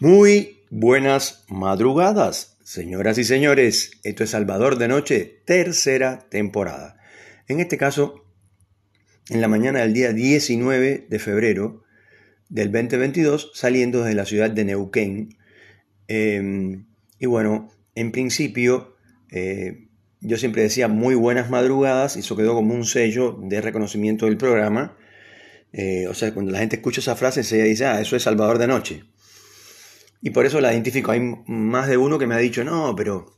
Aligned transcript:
Muy 0.00 0.64
buenas 0.70 1.44
madrugadas, 1.48 2.58
señoras 2.64 3.16
y 3.16 3.22
señores. 3.22 3.92
Esto 4.02 4.24
es 4.24 4.30
Salvador 4.30 4.76
de 4.76 4.88
Noche, 4.88 5.40
tercera 5.44 6.26
temporada. 6.30 6.96
En 7.46 7.60
este 7.60 7.78
caso, 7.78 8.24
en 9.30 9.40
la 9.40 9.46
mañana 9.46 9.82
del 9.82 9.92
día 9.92 10.12
19 10.12 11.06
de 11.08 11.18
febrero 11.20 11.84
del 12.48 12.72
2022, 12.72 13.52
saliendo 13.54 14.02
desde 14.02 14.16
la 14.16 14.24
ciudad 14.24 14.50
de 14.50 14.64
Neuquén. 14.64 15.36
Em, 16.08 16.86
y 17.20 17.26
bueno, 17.26 17.70
en 17.94 18.10
principio, 18.10 18.96
eh, 19.30 19.86
yo 20.20 20.38
siempre 20.38 20.62
decía 20.62 20.88
muy 20.88 21.14
buenas 21.14 21.50
madrugadas, 21.50 22.16
y 22.16 22.20
eso 22.20 22.36
quedó 22.36 22.54
como 22.54 22.74
un 22.74 22.84
sello 22.84 23.38
de 23.40 23.60
reconocimiento 23.60 24.26
del 24.26 24.38
programa. 24.38 24.98
Eh, 25.72 26.08
o 26.08 26.14
sea, 26.14 26.34
cuando 26.34 26.50
la 26.50 26.58
gente 26.58 26.76
escucha 26.76 27.00
esa 27.00 27.14
frase, 27.14 27.44
se 27.44 27.62
dice, 27.62 27.86
ah, 27.86 28.00
eso 28.00 28.16
es 28.16 28.24
Salvador 28.24 28.58
de 28.58 28.66
Noche. 28.66 29.04
Y 30.24 30.30
por 30.30 30.46
eso 30.46 30.62
la 30.62 30.72
identifico. 30.72 31.12
Hay 31.12 31.20
más 31.46 31.86
de 31.86 31.98
uno 31.98 32.18
que 32.18 32.26
me 32.26 32.34
ha 32.34 32.38
dicho, 32.38 32.64
no, 32.64 32.96
pero 32.96 33.36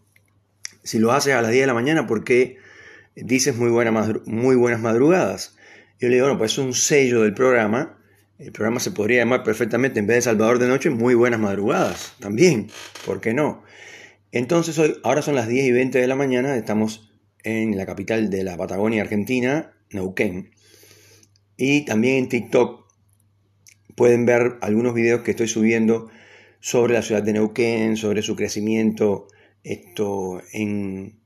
si 0.85 1.01
lo 1.01 1.11
haces 1.11 1.35
a 1.35 1.43
las 1.43 1.51
10 1.51 1.65
de 1.65 1.67
la 1.67 1.75
mañana, 1.75 2.07
¿por 2.07 2.23
qué 2.23 2.59
dices 3.17 3.57
muy, 3.57 3.71
muy 4.27 4.55
buenas 4.55 4.81
madrugadas? 4.81 5.57
Yo 5.99 6.09
le 6.09 6.15
digo, 6.15 6.27
bueno, 6.27 6.39
pues 6.39 6.53
es 6.53 6.59
un 6.59 6.75
sello 6.75 7.23
del 7.23 7.35
programa. 7.35 7.99
El 8.39 8.53
programa 8.53 8.79
se 8.79 8.93
podría 8.93 9.19
llamar 9.19 9.43
perfectamente, 9.43 9.99
en 9.99 10.07
vez 10.07 10.19
de 10.19 10.23
Salvador 10.23 10.61
de 10.61 10.69
Noche, 10.69 10.91
muy 10.91 11.15
buenas 11.15 11.41
madrugadas. 11.41 12.15
También, 12.21 12.71
¿por 13.05 13.21
qué 13.21 13.35
no? 13.35 13.65
Entonces, 14.31 14.79
hoy, 14.79 14.97
ahora 15.03 15.23
son 15.23 15.35
las 15.35 15.49
10 15.49 15.67
y 15.67 15.73
20 15.73 15.99
de 15.99 16.07
la 16.07 16.15
mañana, 16.15 16.57
estamos 16.57 17.11
en 17.43 17.77
la 17.77 17.85
capital 17.85 18.31
de 18.31 18.45
la 18.45 18.57
Patagonia 18.57 19.03
Argentina, 19.03 19.73
Neuquén. 19.91 20.53
Y 21.57 21.85
también 21.85 22.19
en 22.19 22.29
TikTok 22.29 22.87
pueden 23.97 24.25
ver 24.25 24.59
algunos 24.61 24.95
videos 24.95 25.23
que 25.23 25.33
estoy 25.33 25.49
subiendo 25.49 26.11
sobre 26.67 26.95
la 26.95 27.03
ciudad 27.03 27.23
de 27.23 27.33
Neuquén, 27.33 27.97
sobre 27.97 28.23
su 28.23 28.35
crecimiento 28.35 29.29
esto, 29.63 30.43
en 30.53 31.21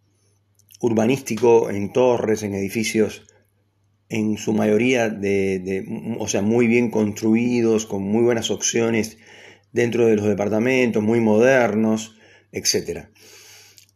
urbanístico, 0.80 1.70
en 1.70 1.94
torres, 1.94 2.42
en 2.42 2.52
edificios, 2.52 3.27
en 4.10 4.36
su 4.36 4.52
mayoría 4.52 5.08
de, 5.08 5.86
o 6.19 6.28
sea, 6.28 6.42
muy 6.42 6.66
bien 6.66 6.91
construidos, 6.91 7.86
con 7.86 8.02
muy 8.02 8.22
buenas 8.22 8.50
opciones 8.50 9.16
dentro 9.72 10.05
de 10.05 10.16
los 10.16 10.27
departamentos, 10.27 11.02
muy 11.02 11.20
modernos, 11.20 12.19
etc. 12.52 13.06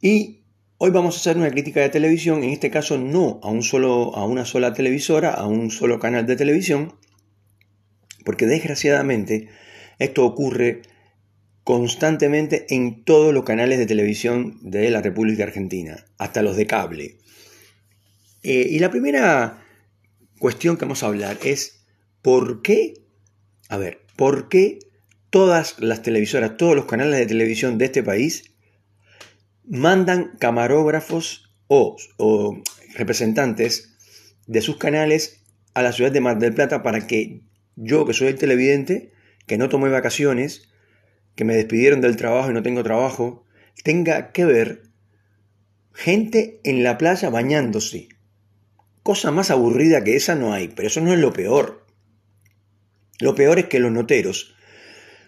Y 0.01 0.45
hoy 0.79 0.93
vamos 0.93 1.15
a 1.15 1.21
hacer 1.21 1.37
una 1.37 1.51
crítica 1.51 1.83
de 1.83 1.91
televisión, 1.91 2.43
en 2.43 2.51
este 2.53 2.71
caso 2.71 2.97
no 2.97 3.39
a, 3.43 3.51
un 3.51 3.63
solo, 3.63 4.17
a 4.17 4.25
una 4.25 4.47
sola 4.47 4.73
televisora, 4.73 5.35
a 5.35 5.47
un 5.47 5.71
solo 5.71 5.99
canal 5.99 6.27
de 6.27 6.37
televisión, 6.37 6.95
porque 8.25 8.47
desgraciadamente 8.47 9.51
esto 9.99 10.25
ocurre 10.25 10.94
constantemente 11.65 12.67
en 12.75 13.05
todos 13.05 13.33
los 13.33 13.45
canales 13.45 13.79
de 13.79 13.87
televisión 13.87 14.59
de 14.61 14.91
la 14.91 15.01
República 15.01 15.45
Argentina, 15.45 16.05
hasta 16.19 16.43
los 16.43 16.57
de 16.57 16.67
cable. 16.67 17.19
Eh, 18.43 18.69
y 18.71 18.79
la 18.79 18.91
primera 18.91 19.65
cuestión 20.39 20.77
que 20.77 20.85
vamos 20.85 21.03
a 21.03 21.07
hablar 21.07 21.39
es 21.43 21.87
por 22.21 22.61
qué, 22.61 22.95
a 23.71 23.79
ver, 23.79 24.03
por 24.15 24.51
qué 24.51 24.79
todas 25.31 25.79
las 25.79 26.03
televisoras, 26.03 26.59
todos 26.59 26.77
los 26.77 26.85
canales 26.85 27.19
de 27.19 27.27
televisión 27.27 27.79
de 27.79 27.87
este 27.87 28.03
país 28.03 28.55
mandan 29.67 30.33
camarógrafos 30.39 31.51
o, 31.67 31.97
o 32.19 32.63
representantes 32.95 33.97
de 34.47 34.61
sus 34.61 34.77
canales 34.77 35.41
a 35.73 35.83
la 35.83 35.93
ciudad 35.93 36.13
de 36.13 36.21
Mar 36.21 36.39
del 36.39 36.55
Plata 36.55 36.83
para 36.83 37.07
que 37.07 37.41
yo, 37.75 38.05
que 38.05 38.13
soy 38.13 38.29
el 38.29 38.39
televidente, 38.39 39.13
que 39.47 39.57
no 39.57 39.71
tomé 39.71 39.89
vacaciones, 39.89 40.69
que 41.35 41.45
me 41.45 41.55
despidieron 41.55 42.01
del 42.01 42.17
trabajo 42.17 42.51
y 42.51 42.55
no 42.55 42.63
tengo 42.63 42.83
trabajo, 42.83 43.45
tenga 43.83 44.33
que 44.33 44.45
ver 44.45 44.83
gente 45.93 46.61
en 46.65 46.83
la 46.83 46.99
playa 46.99 47.31
bañándose. 47.31 48.09
Cosa 49.03 49.31
más 49.31 49.51
aburrida 49.51 50.05
que 50.05 50.17
esa 50.17 50.35
no 50.35 50.53
hay, 50.53 50.69
pero 50.69 50.89
eso 50.89 51.01
no 51.01 51.13
es 51.13 51.19
lo 51.19 51.33
peor. 51.33 51.87
Lo 53.21 53.35
peor 53.35 53.59
es 53.59 53.67
que 53.67 53.79
los 53.79 53.93
noteros, 53.93 54.55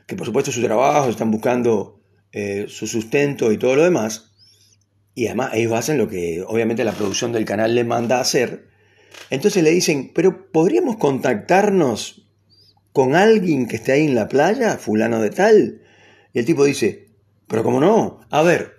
que 0.06 0.16
por 0.16 0.26
supuesto 0.26 0.50
su 0.50 0.62
trabajo, 0.62 1.08
están 1.08 1.30
buscando 1.30 2.00
eh, 2.32 2.66
su 2.68 2.86
sustento 2.86 3.52
y 3.52 3.58
todo 3.58 3.76
lo 3.76 3.84
demás, 3.84 4.32
y 5.14 5.26
además 5.26 5.52
ellos 5.54 5.72
hacen 5.72 5.98
lo 5.98 6.08
que 6.08 6.42
obviamente 6.46 6.84
la 6.84 6.92
producción 6.92 7.32
del 7.32 7.44
canal 7.44 7.74
les 7.74 7.86
manda 7.86 8.18
a 8.18 8.22
hacer, 8.22 8.68
entonces 9.30 9.62
le 9.62 9.70
dicen, 9.70 10.12
pero 10.14 10.50
podríamos 10.50 10.96
contactarnos 10.96 12.28
con 12.92 13.14
alguien 13.14 13.66
que 13.66 13.76
esté 13.76 13.92
ahí 13.92 14.06
en 14.06 14.14
la 14.14 14.28
playa, 14.28 14.76
fulano 14.78 15.20
de 15.20 15.30
tal, 15.30 15.82
y 16.36 16.38
el 16.38 16.44
tipo 16.44 16.66
dice, 16.66 17.06
pero 17.48 17.62
¿cómo 17.62 17.80
no? 17.80 18.20
A 18.28 18.42
ver, 18.42 18.74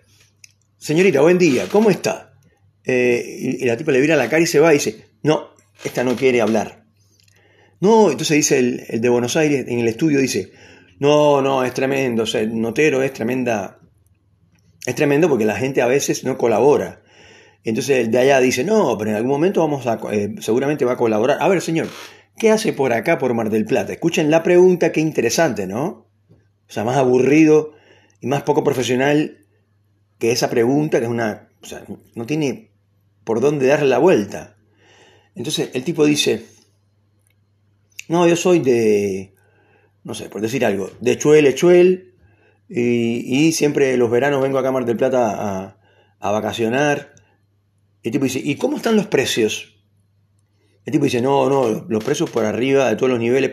señorita, 0.78 1.22
buen 1.22 1.40
día, 1.40 1.66
¿cómo 1.72 1.90
está? 1.90 2.35
Eh, 2.84 3.57
y, 3.59 3.66
la 3.66 3.75
tipa 3.75 3.91
le 3.91 4.00
vira 4.00 4.16
la 4.16 4.29
cara 4.29 4.44
y 4.44 4.45
se 4.45 4.59
va 4.59 4.69
y 4.69 4.78
dice, 4.78 5.06
no, 5.23 5.56
esta 5.84 6.03
no 6.03 6.16
quiere 6.16 6.40
hablar. 6.40 6.85
No, 7.79 8.12
entonces 8.12 8.38
dice 8.38 8.59
el, 8.59 9.01
de 9.01 9.09
Buenos 9.09 9.35
Aires 9.38 9.66
en 9.67 9.79
el 9.79 9.88
estudio, 9.88 10.19
dice, 10.19 10.51
no, 11.00 11.41
no, 11.41 11.63
es 11.63 11.73
tremendo, 11.73 12.22
o 12.22 12.25
sea, 12.28 12.41
el 12.41 12.62
notero 12.62 13.01
es 13.01 13.12
tremenda, 13.12 13.79
es 14.85 14.94
tremendo 14.94 15.28
porque 15.28 15.46
la 15.46 15.56
gente 15.56 15.81
a 15.81 15.88
veces 15.88 16.25
no 16.25 16.38
colabora. 16.38 17.01
Entonces 17.63 18.06
el 18.06 18.12
de 18.12 18.19
allá 18.19 18.40
dice, 18.40 18.63
no, 18.63 19.00
pero 19.00 19.09
en 19.09 19.16
algún 19.16 19.31
momento 19.31 19.62
vamos 19.62 19.88
a, 19.88 20.00
eh, 20.12 20.35
seguramente 20.41 20.85
va 20.85 20.91
a 20.91 20.97
colaborar. 20.97 21.40
A 21.41 21.47
ver, 21.47 21.59
señor, 21.62 21.88
¿qué 22.38 22.51
hace 22.51 22.72
por 22.72 22.94
acá, 22.94 23.17
por 23.17 23.34
Mar 23.34 23.50
del 23.50 23.66
Plata? 23.66 23.94
Escuchen 23.94 24.29
la 24.29 24.44
pregunta, 24.44 24.91
qué 24.91 25.01
interesante, 25.01 25.66
¿no? 25.66 26.06
O 26.67 26.72
sea, 26.72 26.83
más 26.83 26.97
aburrido 26.97 27.73
y 28.22 28.28
más 28.28 28.44
poco 28.44 28.63
profesional 28.63 29.45
que 30.19 30.31
esa 30.31 30.50
pregunta, 30.50 31.00
que 31.00 31.05
es 31.05 31.11
una... 31.11 31.50
O 31.61 31.66
sea, 31.66 31.83
no 32.16 32.25
tiene 32.25 32.72
por 33.23 33.41
dónde 33.41 33.67
darle 33.67 33.88
la 33.88 33.97
vuelta. 33.97 34.57
Entonces 35.35 35.69
el 35.73 35.83
tipo 35.83 36.05
dice, 36.05 36.45
no, 38.07 38.28
yo 38.28 38.35
soy 38.35 38.59
de, 38.59 39.33
no 40.03 40.13
sé, 40.13 40.29
por 40.29 40.41
decir 40.41 40.66
algo, 40.66 40.89
de 41.01 41.17
Chuel, 41.17 41.45
Echuel, 41.45 42.16
y, 42.69 43.47
y 43.47 43.51
siempre 43.51 43.95
los 43.97 44.09
veranos 44.09 44.41
vengo 44.41 44.59
a 44.59 44.72
Mar 44.72 44.85
del 44.85 44.97
Plata 44.97 45.29
a, 45.29 45.78
a 46.19 46.31
vacacionar. 46.31 47.13
El 48.03 48.11
tipo 48.11 48.23
dice, 48.23 48.41
¿y 48.44 48.55
cómo 48.55 48.78
están 48.78 48.95
los 48.95 49.07
precios? 49.07 49.78
El 50.85 50.94
tipo 50.94 51.03
dice, 51.03 51.22
no, 51.22 51.49
no, 51.49 51.85
los 51.89 52.03
precios 52.03 52.29
por 52.29 52.45
arriba 52.45 52.89
de 52.89 52.95
todos 52.95 53.09
los 53.09 53.19
niveles 53.19 53.51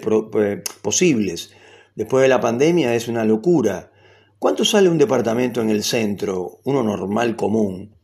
posibles. 0.82 1.52
Después 1.94 2.22
de 2.22 2.28
la 2.28 2.40
pandemia 2.40 2.94
es 2.94 3.08
una 3.08 3.24
locura. 3.24 3.92
¿Cuánto 4.38 4.64
sale 4.64 4.88
un 4.88 4.98
departamento 4.98 5.60
en 5.62 5.70
el 5.70 5.84
centro, 5.84 6.60
uno 6.64 6.82
normal, 6.82 7.36
común? 7.36 7.94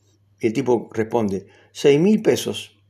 Y 0.40 0.46
el 0.46 0.52
tipo 0.52 0.88
responde, 0.92 1.46
seis 1.72 2.00
mil 2.00 2.22
pesos, 2.22 2.80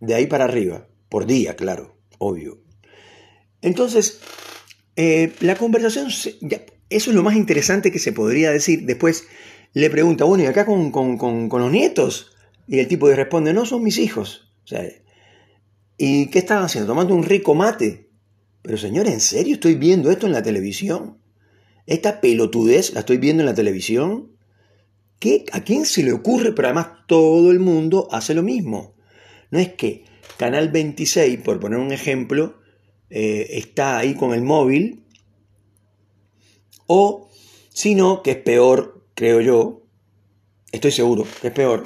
de 0.00 0.14
ahí 0.14 0.26
para 0.26 0.44
arriba, 0.44 0.88
por 1.08 1.26
día, 1.26 1.56
claro, 1.56 1.96
obvio. 2.18 2.62
Entonces, 3.60 4.20
eh, 4.96 5.32
la 5.40 5.56
conversación, 5.56 6.08
eso 6.08 7.10
es 7.10 7.14
lo 7.14 7.22
más 7.22 7.36
interesante 7.36 7.92
que 7.92 7.98
se 7.98 8.12
podría 8.12 8.50
decir. 8.50 8.86
Después 8.86 9.26
le 9.72 9.90
pregunta, 9.90 10.24
bueno, 10.24 10.44
¿y 10.44 10.46
acá 10.46 10.64
con, 10.64 10.90
con 10.90 11.48
los 11.50 11.70
nietos? 11.70 12.34
Y 12.66 12.78
el 12.78 12.88
tipo 12.88 13.08
le 13.08 13.16
responde, 13.16 13.52
no, 13.52 13.66
son 13.66 13.82
mis 13.82 13.98
hijos. 13.98 14.52
O 14.64 14.66
sea, 14.66 14.82
¿y 15.98 16.26
qué 16.30 16.38
estaban 16.38 16.64
haciendo? 16.64 16.88
Tomando 16.88 17.14
un 17.14 17.24
rico 17.24 17.54
mate. 17.54 18.03
Pero 18.64 18.78
señor, 18.78 19.06
¿en 19.08 19.20
serio 19.20 19.54
estoy 19.54 19.74
viendo 19.74 20.10
esto 20.10 20.26
en 20.26 20.32
la 20.32 20.42
televisión? 20.42 21.18
¿Esta 21.86 22.22
pelotudez 22.22 22.94
la 22.94 23.00
estoy 23.00 23.18
viendo 23.18 23.42
en 23.42 23.46
la 23.46 23.54
televisión? 23.54 24.32
¿Qué? 25.18 25.44
¿A 25.52 25.62
quién 25.62 25.84
se 25.84 26.02
le 26.02 26.12
ocurre? 26.12 26.52
Pero 26.52 26.68
además 26.68 26.88
todo 27.06 27.50
el 27.50 27.60
mundo 27.60 28.08
hace 28.10 28.32
lo 28.32 28.42
mismo. 28.42 28.94
No 29.50 29.58
es 29.58 29.74
que 29.74 30.06
Canal 30.38 30.70
26, 30.70 31.40
por 31.40 31.60
poner 31.60 31.78
un 31.78 31.92
ejemplo, 31.92 32.58
eh, 33.10 33.48
está 33.50 33.98
ahí 33.98 34.14
con 34.14 34.32
el 34.32 34.40
móvil, 34.40 35.04
o 36.86 37.28
sino 37.68 38.22
que 38.22 38.30
es 38.30 38.38
peor, 38.38 39.04
creo 39.14 39.42
yo, 39.42 39.82
estoy 40.72 40.90
seguro 40.90 41.26
que 41.42 41.48
es 41.48 41.52
peor, 41.52 41.84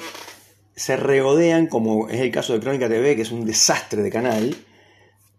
se 0.77 0.95
regodean, 0.95 1.67
como 1.67 2.07
es 2.07 2.21
el 2.21 2.31
caso 2.31 2.53
de 2.53 2.61
Crónica 2.61 2.87
TV, 2.87 3.17
que 3.17 3.23
es 3.23 3.31
un 3.31 3.45
desastre 3.45 4.01
de 4.01 4.09
canal, 4.09 4.55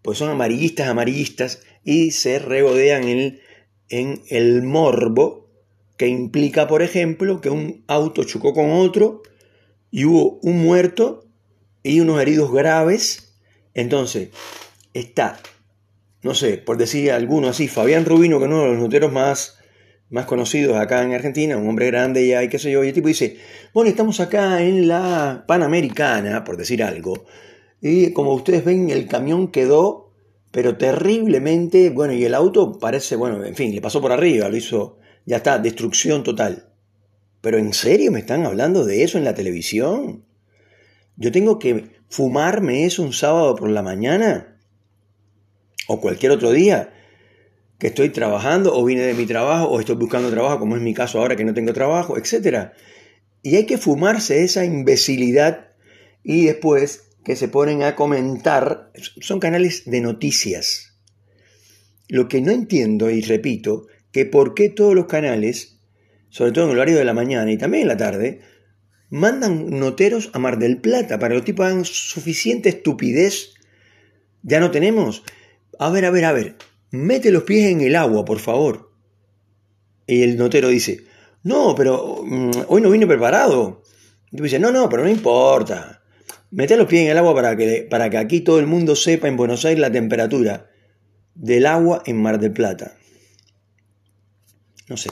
pues 0.01 0.17
son 0.17 0.29
amarillistas, 0.29 0.87
amarillistas, 0.87 1.63
y 1.83 2.11
se 2.11 2.39
regodean 2.39 3.03
en, 3.03 3.39
en 3.89 4.21
el 4.29 4.63
morbo 4.63 5.49
que 5.97 6.07
implica, 6.07 6.67
por 6.67 6.81
ejemplo, 6.81 7.41
que 7.41 7.49
un 7.49 7.83
auto 7.87 8.23
chocó 8.23 8.53
con 8.53 8.71
otro 8.71 9.21
y 9.91 10.05
hubo 10.05 10.39
un 10.41 10.63
muerto 10.63 11.25
y 11.83 11.99
unos 11.99 12.21
heridos 12.21 12.51
graves. 12.51 13.35
Entonces, 13.73 14.29
está, 14.93 15.39
no 16.23 16.33
sé, 16.33 16.57
por 16.57 16.77
decir 16.77 17.11
alguno 17.11 17.49
así, 17.49 17.67
Fabián 17.67 18.05
Rubino, 18.05 18.39
que 18.39 18.45
es 18.45 18.51
uno 18.51 18.63
de 18.63 18.71
los 18.71 18.79
noteros 18.79 19.11
más, 19.11 19.59
más 20.09 20.25
conocidos 20.25 20.77
acá 20.77 21.03
en 21.03 21.13
Argentina, 21.13 21.57
un 21.57 21.69
hombre 21.69 21.87
grande 21.87 22.27
ya 22.27 22.43
y 22.43 22.49
qué 22.49 22.59
sé 22.59 22.71
yo, 22.71 22.83
y 22.83 22.89
el 22.89 22.93
tipo 22.93 23.07
dice, 23.07 23.37
bueno, 23.73 23.89
estamos 23.89 24.19
acá 24.19 24.61
en 24.61 24.87
la 24.87 25.45
Panamericana, 25.47 26.43
por 26.43 26.57
decir 26.57 26.83
algo, 26.83 27.25
y 27.81 28.13
como 28.13 28.33
ustedes 28.33 28.63
ven, 28.63 28.89
el 28.89 29.07
camión 29.07 29.49
quedó 29.49 30.11
pero 30.51 30.77
terriblemente, 30.77 31.89
bueno, 31.89 32.13
y 32.13 32.25
el 32.25 32.33
auto 32.33 32.77
parece, 32.77 33.15
bueno, 33.15 33.43
en 33.43 33.55
fin, 33.55 33.73
le 33.73 33.81
pasó 33.81 34.01
por 34.01 34.11
arriba, 34.11 34.49
lo 34.49 34.57
hizo, 34.57 34.97
ya 35.25 35.37
está, 35.37 35.57
destrucción 35.57 36.23
total. 36.23 36.67
Pero 37.39 37.57
¿en 37.57 37.73
serio 37.73 38.11
me 38.11 38.19
están 38.19 38.45
hablando 38.45 38.85
de 38.85 39.03
eso 39.03 39.17
en 39.17 39.23
la 39.23 39.33
televisión? 39.33 40.25
¿Yo 41.15 41.31
tengo 41.31 41.57
que 41.57 41.91
fumarme 42.09 42.85
eso 42.85 43.01
un 43.01 43.13
sábado 43.13 43.55
por 43.55 43.69
la 43.69 43.81
mañana? 43.81 44.57
¿O 45.87 46.01
cualquier 46.01 46.33
otro 46.33 46.51
día? 46.51 46.93
que 47.77 47.87
estoy 47.87 48.11
trabajando 48.11 48.77
o 48.77 48.85
vine 48.85 49.01
de 49.01 49.15
mi 49.15 49.25
trabajo 49.25 49.65
o 49.65 49.79
estoy 49.79 49.95
buscando 49.95 50.29
trabajo, 50.29 50.59
como 50.59 50.75
es 50.75 50.83
mi 50.83 50.93
caso 50.93 51.19
ahora 51.19 51.35
que 51.35 51.43
no 51.43 51.55
tengo 51.55 51.73
trabajo, 51.73 52.15
etc. 52.15 52.73
Y 53.41 53.55
hay 53.55 53.65
que 53.65 53.79
fumarse 53.79 54.43
esa 54.43 54.63
imbecilidad 54.63 55.71
y 56.23 56.45
después 56.45 57.10
que 57.23 57.35
se 57.35 57.47
ponen 57.47 57.83
a 57.83 57.95
comentar, 57.95 58.91
son 59.19 59.39
canales 59.39 59.83
de 59.85 60.01
noticias. 60.01 60.97
Lo 62.07 62.27
que 62.27 62.41
no 62.41 62.51
entiendo, 62.51 63.09
y 63.09 63.21
repito, 63.21 63.87
que 64.11 64.25
por 64.25 64.53
qué 64.53 64.69
todos 64.69 64.95
los 64.95 65.05
canales, 65.05 65.79
sobre 66.29 66.51
todo 66.51 66.65
en 66.65 66.71
el 66.71 66.77
horario 66.77 66.97
de 66.97 67.05
la 67.05 67.13
mañana 67.13 67.51
y 67.51 67.57
también 67.57 67.83
en 67.83 67.87
la 67.87 67.97
tarde, 67.97 68.41
mandan 69.09 69.69
noteros 69.79 70.29
a 70.33 70.39
Mar 70.39 70.57
del 70.57 70.79
Plata 70.79 71.19
para 71.19 71.29
que 71.29 71.35
los 71.35 71.45
tipos 71.45 71.65
hagan 71.65 71.85
suficiente 71.85 72.69
estupidez. 72.69 73.53
Ya 74.41 74.59
no 74.59 74.71
tenemos. 74.71 75.23
A 75.79 75.89
ver, 75.89 76.05
a 76.05 76.11
ver, 76.11 76.25
a 76.25 76.33
ver. 76.33 76.55
Mete 76.89 77.31
los 77.31 77.43
pies 77.43 77.71
en 77.71 77.81
el 77.81 77.95
agua, 77.95 78.25
por 78.25 78.39
favor. 78.39 78.91
Y 80.07 80.23
el 80.23 80.37
notero 80.37 80.67
dice, 80.67 81.05
no, 81.43 81.75
pero 81.75 82.23
mm, 82.23 82.51
hoy 82.67 82.81
no 82.81 82.89
vine 82.89 83.07
preparado. 83.07 83.83
Y 84.31 84.37
tú 84.37 84.43
dices, 84.43 84.59
no, 84.59 84.71
no, 84.71 84.89
pero 84.89 85.03
no 85.03 85.09
importa. 85.09 86.00
Mete 86.51 86.77
los 86.77 86.87
pies 86.87 87.03
en 87.03 87.11
el 87.11 87.17
agua 87.17 87.33
para 87.33 87.55
que, 87.55 87.87
para 87.89 88.09
que 88.09 88.17
aquí 88.17 88.41
todo 88.41 88.59
el 88.59 88.67
mundo 88.67 88.95
sepa 88.95 89.27
en 89.27 89.37
Buenos 89.37 89.65
Aires 89.65 89.79
la 89.79 89.91
temperatura 89.91 90.69
del 91.33 91.65
agua 91.65 92.03
en 92.05 92.21
Mar 92.21 92.39
del 92.39 92.51
Plata. 92.51 92.97
No 94.89 94.97
sé. 94.97 95.09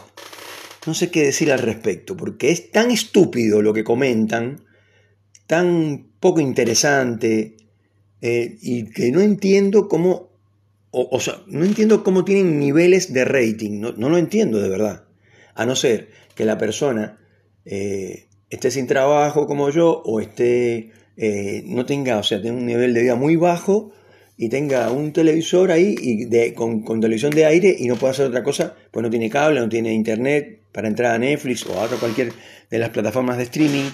No 0.86 0.94
sé 0.94 1.12
qué 1.12 1.24
decir 1.24 1.52
al 1.52 1.60
respecto, 1.60 2.16
porque 2.18 2.52
es 2.52 2.72
tan 2.72 2.92
estúpido 2.92 3.62
lo 3.62 3.74
que 3.74 3.84
comentan, 3.84 4.66
tan 5.48 6.12
poco 6.20 6.40
interesante, 6.40 7.58
eh, 8.22 8.58
y 8.62 8.90
que 8.92 9.12
no 9.12 9.22
entiendo 9.22 9.88
cómo, 9.88 10.32
o, 10.92 11.20
sea, 11.20 11.42
no 11.48 11.64
entiendo 11.64 12.04
cómo 12.04 12.26
tienen 12.26 12.60
niveles 12.60 13.14
de 13.14 13.24
rating, 13.24 13.80
no, 13.80 13.92
lo 13.92 14.18
entiendo 14.18 14.60
de 14.60 14.70
verdad, 14.70 15.06
a 15.56 15.66
no 15.66 15.76
ser 15.76 16.10
que 16.36 16.46
la 16.46 16.58
persona 16.58 17.18
eh, 17.66 18.28
esté 18.50 18.72
sin 18.72 18.88
trabajo 18.88 19.48
como 19.48 19.70
yo, 19.70 20.02
o 20.04 20.20
esté, 20.20 20.92
eh, 21.20 21.64
no 21.66 21.86
tenga, 21.86 22.18
o 22.18 22.24
sea, 22.24 22.42
tenga 22.42 22.58
un 22.58 22.66
nivel 22.66 22.94
de 22.94 23.02
vida 23.02 23.16
muy 23.16 23.36
bajo, 23.36 23.92
y 24.42 24.48
tenga 24.48 24.90
un 24.90 25.12
televisor 25.12 25.70
ahí 25.70 25.96
y 26.00 26.24
de, 26.24 26.54
con, 26.54 26.86
televisión 27.02 27.32
de 27.32 27.46
aire 27.46 27.76
y 27.78 27.88
no 27.88 27.98
pueda 27.98 28.12
hacer 28.12 28.28
otra 28.28 28.42
cosa, 28.42 28.74
pues 28.90 29.04
no 29.04 29.10
tiene 29.10 29.30
cable, 29.30 29.60
no 29.60 29.68
tiene 29.68 29.94
internet 29.94 30.62
para 30.72 30.88
entrar 30.88 31.14
a 31.14 31.20
Netflix 31.20 31.66
o 31.66 31.78
a 31.78 31.90
cualquier 31.90 32.32
de 32.70 32.80
las 32.80 32.92
plataformas 32.92 33.36
de 33.36 33.44
streaming, 33.44 33.90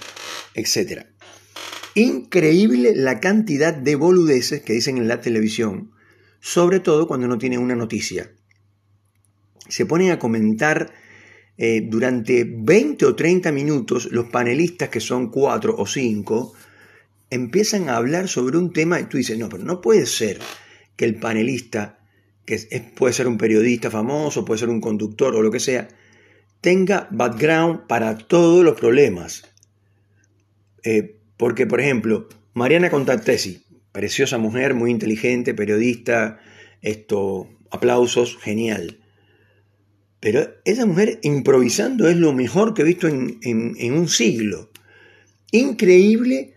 etc. 0.53 1.07
Increíble 1.95 2.93
la 2.95 3.19
cantidad 3.19 3.73
de 3.73 3.95
boludeces 3.95 4.61
que 4.61 4.73
dicen 4.73 4.97
en 4.97 5.07
la 5.07 5.19
televisión, 5.19 5.93
sobre 6.41 6.79
todo 6.79 7.07
cuando 7.07 7.27
no 7.27 7.39
tiene 7.39 7.57
una 7.57 7.75
noticia. 7.75 8.29
Se 9.67 9.87
ponen 9.87 10.11
a 10.11 10.19
comentar 10.19 10.93
eh, 11.57 11.81
durante 11.89 12.45
20 12.47 13.03
o 13.07 13.15
30 13.15 13.51
minutos 13.51 14.09
los 14.11 14.29
panelistas, 14.29 14.89
que 14.89 14.99
son 14.99 15.31
cuatro 15.31 15.73
o 15.75 15.87
cinco, 15.87 16.53
empiezan 17.29 17.89
a 17.89 17.97
hablar 17.97 18.27
sobre 18.27 18.57
un 18.57 18.71
tema 18.71 18.99
y 18.99 19.05
tú 19.05 19.17
dices, 19.17 19.37
no, 19.37 19.49
pero 19.49 19.63
no 19.63 19.81
puede 19.81 20.05
ser 20.05 20.39
que 20.95 21.05
el 21.05 21.15
panelista, 21.15 21.99
que 22.45 22.57
puede 22.95 23.13
ser 23.13 23.27
un 23.27 23.37
periodista 23.37 23.89
famoso, 23.89 24.45
puede 24.45 24.59
ser 24.59 24.69
un 24.69 24.81
conductor 24.81 25.35
o 25.35 25.41
lo 25.41 25.51
que 25.51 25.59
sea, 25.59 25.87
tenga 26.61 27.07
background 27.11 27.87
para 27.87 28.17
todos 28.17 28.63
los 28.63 28.79
problemas. 28.79 29.43
Eh, 30.83 31.17
porque, 31.37 31.65
por 31.65 31.81
ejemplo, 31.81 32.29
Mariana 32.53 32.89
Contartesi, 32.89 33.63
preciosa 33.91 34.37
mujer, 34.37 34.73
muy 34.73 34.91
inteligente, 34.91 35.53
periodista, 35.53 36.39
esto, 36.81 37.49
aplausos, 37.71 38.37
genial. 38.37 38.99
Pero 40.19 40.47
esa 40.63 40.85
mujer 40.85 41.19
improvisando 41.23 42.07
es 42.07 42.15
lo 42.15 42.33
mejor 42.33 42.73
que 42.73 42.83
he 42.83 42.85
visto 42.85 43.07
en, 43.07 43.39
en 43.41 43.93
un 43.93 44.07
siglo. 44.07 44.71
Increíble 45.51 46.54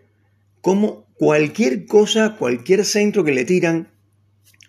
como 0.69 1.07
cualquier 1.15 1.87
cosa, 1.87 2.37
cualquier 2.37 2.85
centro 2.85 3.25
que 3.25 3.33
le 3.33 3.47
tiran, 3.47 3.91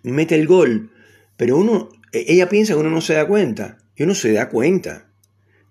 mete 0.02 0.36
el 0.36 0.48
gol. 0.48 0.94
Pero 1.36 1.58
uno, 1.58 1.90
e, 2.14 2.24
ella 2.30 2.48
piensa 2.48 2.72
que 2.72 2.80
uno 2.80 2.90
no 2.90 3.02
se 3.02 3.16
da 3.16 3.28
cuenta. 3.28 3.80
Y 3.98 4.04
uno 4.04 4.16
se 4.16 4.32
da 4.32 4.48
cuenta. 4.48 5.12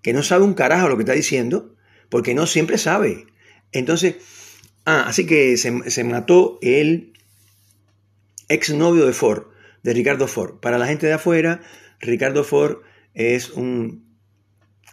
Que 0.03 0.13
no 0.13 0.21
sabe 0.21 0.43
un 0.43 0.53
carajo 0.53 0.87
lo 0.87 0.97
que 0.97 1.01
está 1.01 1.13
diciendo, 1.13 1.73
porque 2.09 2.35
no 2.35 2.45
siempre 2.45 2.77
sabe. 2.77 3.25
Entonces, 3.71 4.17
ah, 4.85 5.05
así 5.07 5.25
que 5.25 5.57
se, 5.57 5.89
se 5.89 6.03
mató 6.03 6.59
el 6.61 7.13
exnovio 8.49 9.07
de 9.07 9.13
Ford, 9.13 9.47
de 9.81 9.95
Ricardo 9.95 10.27
Ford. 10.27 10.59
Para 10.59 10.77
la 10.77 10.85
gente 10.85 11.07
de 11.07 11.13
afuera, 11.13 11.63
Ricardo 12.01 12.43
Ford 12.43 12.83
es 13.15 13.49
un, 13.49 14.05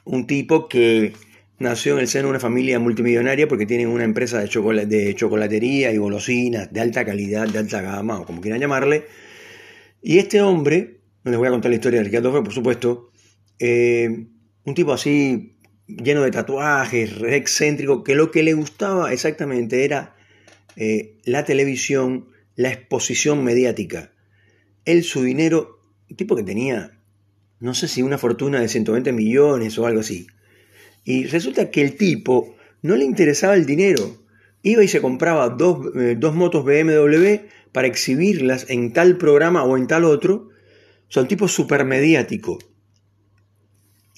un 0.07 0.27
tipo 0.27 0.67
que 0.67 1.13
nació 1.59 1.95
en 1.95 2.01
el 2.01 2.09
seno 2.09 2.25
de 2.25 2.31
una 2.31 2.41
familia 2.41 2.79
multimillonaria 2.79 3.49
porque 3.49 3.67
tienen 3.67 3.89
una 3.89 4.05
empresa 4.05 4.41
de, 4.41 4.87
de 4.87 5.15
chocolatería 5.15 5.93
y 5.93 5.97
golosinas 5.97 6.73
de 6.73 6.81
alta 6.81 7.05
calidad, 7.05 7.49
de 7.49 7.59
alta 7.59 7.81
gama, 7.81 8.21
o 8.21 8.27
como 8.27 8.41
quieran 8.41 8.61
llamarle. 8.61 9.07
Y 10.03 10.19
este 10.19 10.43
hombre, 10.43 11.01
no 11.25 11.31
les 11.31 11.39
voy 11.39 11.49
a 11.49 11.51
contar 11.51 11.71
la 11.71 11.77
historia 11.77 12.01
de 12.01 12.05
Ricardo 12.05 12.31
Fue, 12.31 12.45
por 12.45 12.53
supuesto, 12.53 13.11
eh, 13.59 14.27
un 14.65 14.75
tipo 14.75 14.93
así 14.93 15.57
lleno 15.87 16.23
de 16.23 16.31
tatuajes, 16.31 17.13
excéntrico, 17.23 18.03
que 18.03 18.15
lo 18.15 18.31
que 18.31 18.43
le 18.43 18.55
gustaba 18.55 19.13
exactamente 19.13 19.85
era 19.85 20.17
eh, 20.77 21.19
la 21.25 21.45
televisión, 21.45 22.29
la 22.55 22.71
exposición 22.71 23.45
mediática. 23.45 24.13
Él, 24.85 25.05
su 25.05 25.23
dinero, 25.23 25.81
un 26.11 26.17
tipo 26.17 26.37
que 26.37 26.43
tenía, 26.43 27.01
no 27.61 27.75
sé 27.75 27.89
si 27.89 28.03
una 28.03 28.19
fortuna 28.19 28.61
de 28.61 28.69
120 28.69 29.13
millones 29.13 29.79
o 29.79 29.87
algo 29.87 30.01
así. 30.01 30.27
Y 31.07 31.25
resulta 31.27 31.71
que 31.71 31.83
el 31.83 31.97
tipo 31.97 32.57
no 32.83 32.97
le 32.97 33.05
interesaba 33.05 33.55
el 33.55 33.65
dinero. 33.65 34.25
Iba 34.63 34.83
y 34.83 34.89
se 34.89 35.01
compraba 35.01 35.49
dos, 35.51 35.87
eh, 35.95 36.19
motos 36.35 36.65
BMW 36.65 37.47
para 37.71 37.87
exhibirlas 37.87 38.67
en 38.69 38.93
tal 38.93 39.17
programa 39.17 39.63
o 39.63 39.77
en 39.77 39.87
tal 39.87 40.05
otro. 40.05 40.49
Son 41.07 41.23
sea, 41.23 41.29
tipo 41.29 41.47
súper 41.47 41.85
mediático. 41.85 42.59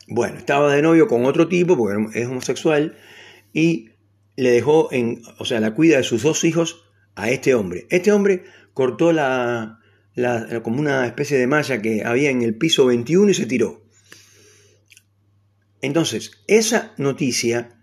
Bueno, 0.07 0.39
estaba 0.39 0.75
de 0.75 0.81
novio 0.81 1.09
con 1.09 1.27
otro 1.27 1.47
tipo, 1.47 1.77
porque 1.77 2.19
es 2.19 2.27
homosexual, 2.27 2.97
y 3.53 3.91
le 4.37 4.51
dejó 4.51 4.89
o 5.37 5.45
sea, 5.45 5.61
la 5.61 5.75
cuida 5.75 5.99
de 5.99 6.05
sus 6.05 6.23
dos 6.23 6.43
hijos 6.45 6.87
a 7.17 7.29
este 7.29 7.55
hombre. 7.55 7.87
Este 7.91 8.13
hombre 8.13 8.45
cortó 8.73 9.13
la, 9.13 9.81
la, 10.15 10.63
como 10.63 10.81
una 10.81 11.05
especie 11.05 11.37
de 11.37 11.47
malla 11.47 11.83
que 11.83 12.03
había 12.03 12.31
en 12.31 12.41
el 12.41 12.57
piso 12.57 12.87
21 12.87 13.31
y 13.31 13.35
se 13.35 13.45
tiró. 13.45 13.83
Entonces, 15.81 16.33
esa 16.47 16.93
noticia, 16.97 17.79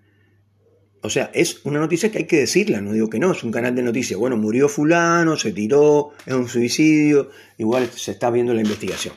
o 1.02 1.10
sea, 1.10 1.32
es 1.34 1.66
una 1.66 1.80
noticia 1.80 2.12
que 2.12 2.20
hay 2.20 2.26
que 2.26 2.38
decirla, 2.38 2.82
no 2.82 2.94
digo 2.94 3.10
que 3.10 3.20
no, 3.20 3.32
es 3.32 3.44
un 3.44 3.52
canal 3.52 3.76
de 3.76 3.84
noticias. 3.84 4.20
Bueno, 4.20 4.38
murió 4.38 4.68
fulano, 4.68 5.38
se 5.38 5.54
tiró, 5.54 6.12
es 6.26 6.34
un 6.34 6.48
suicidio, 6.48 7.30
igual 7.58 7.90
se 7.90 8.12
está 8.12 8.30
viendo 8.30 8.54
la 8.54 8.62
investigación. 8.62 9.14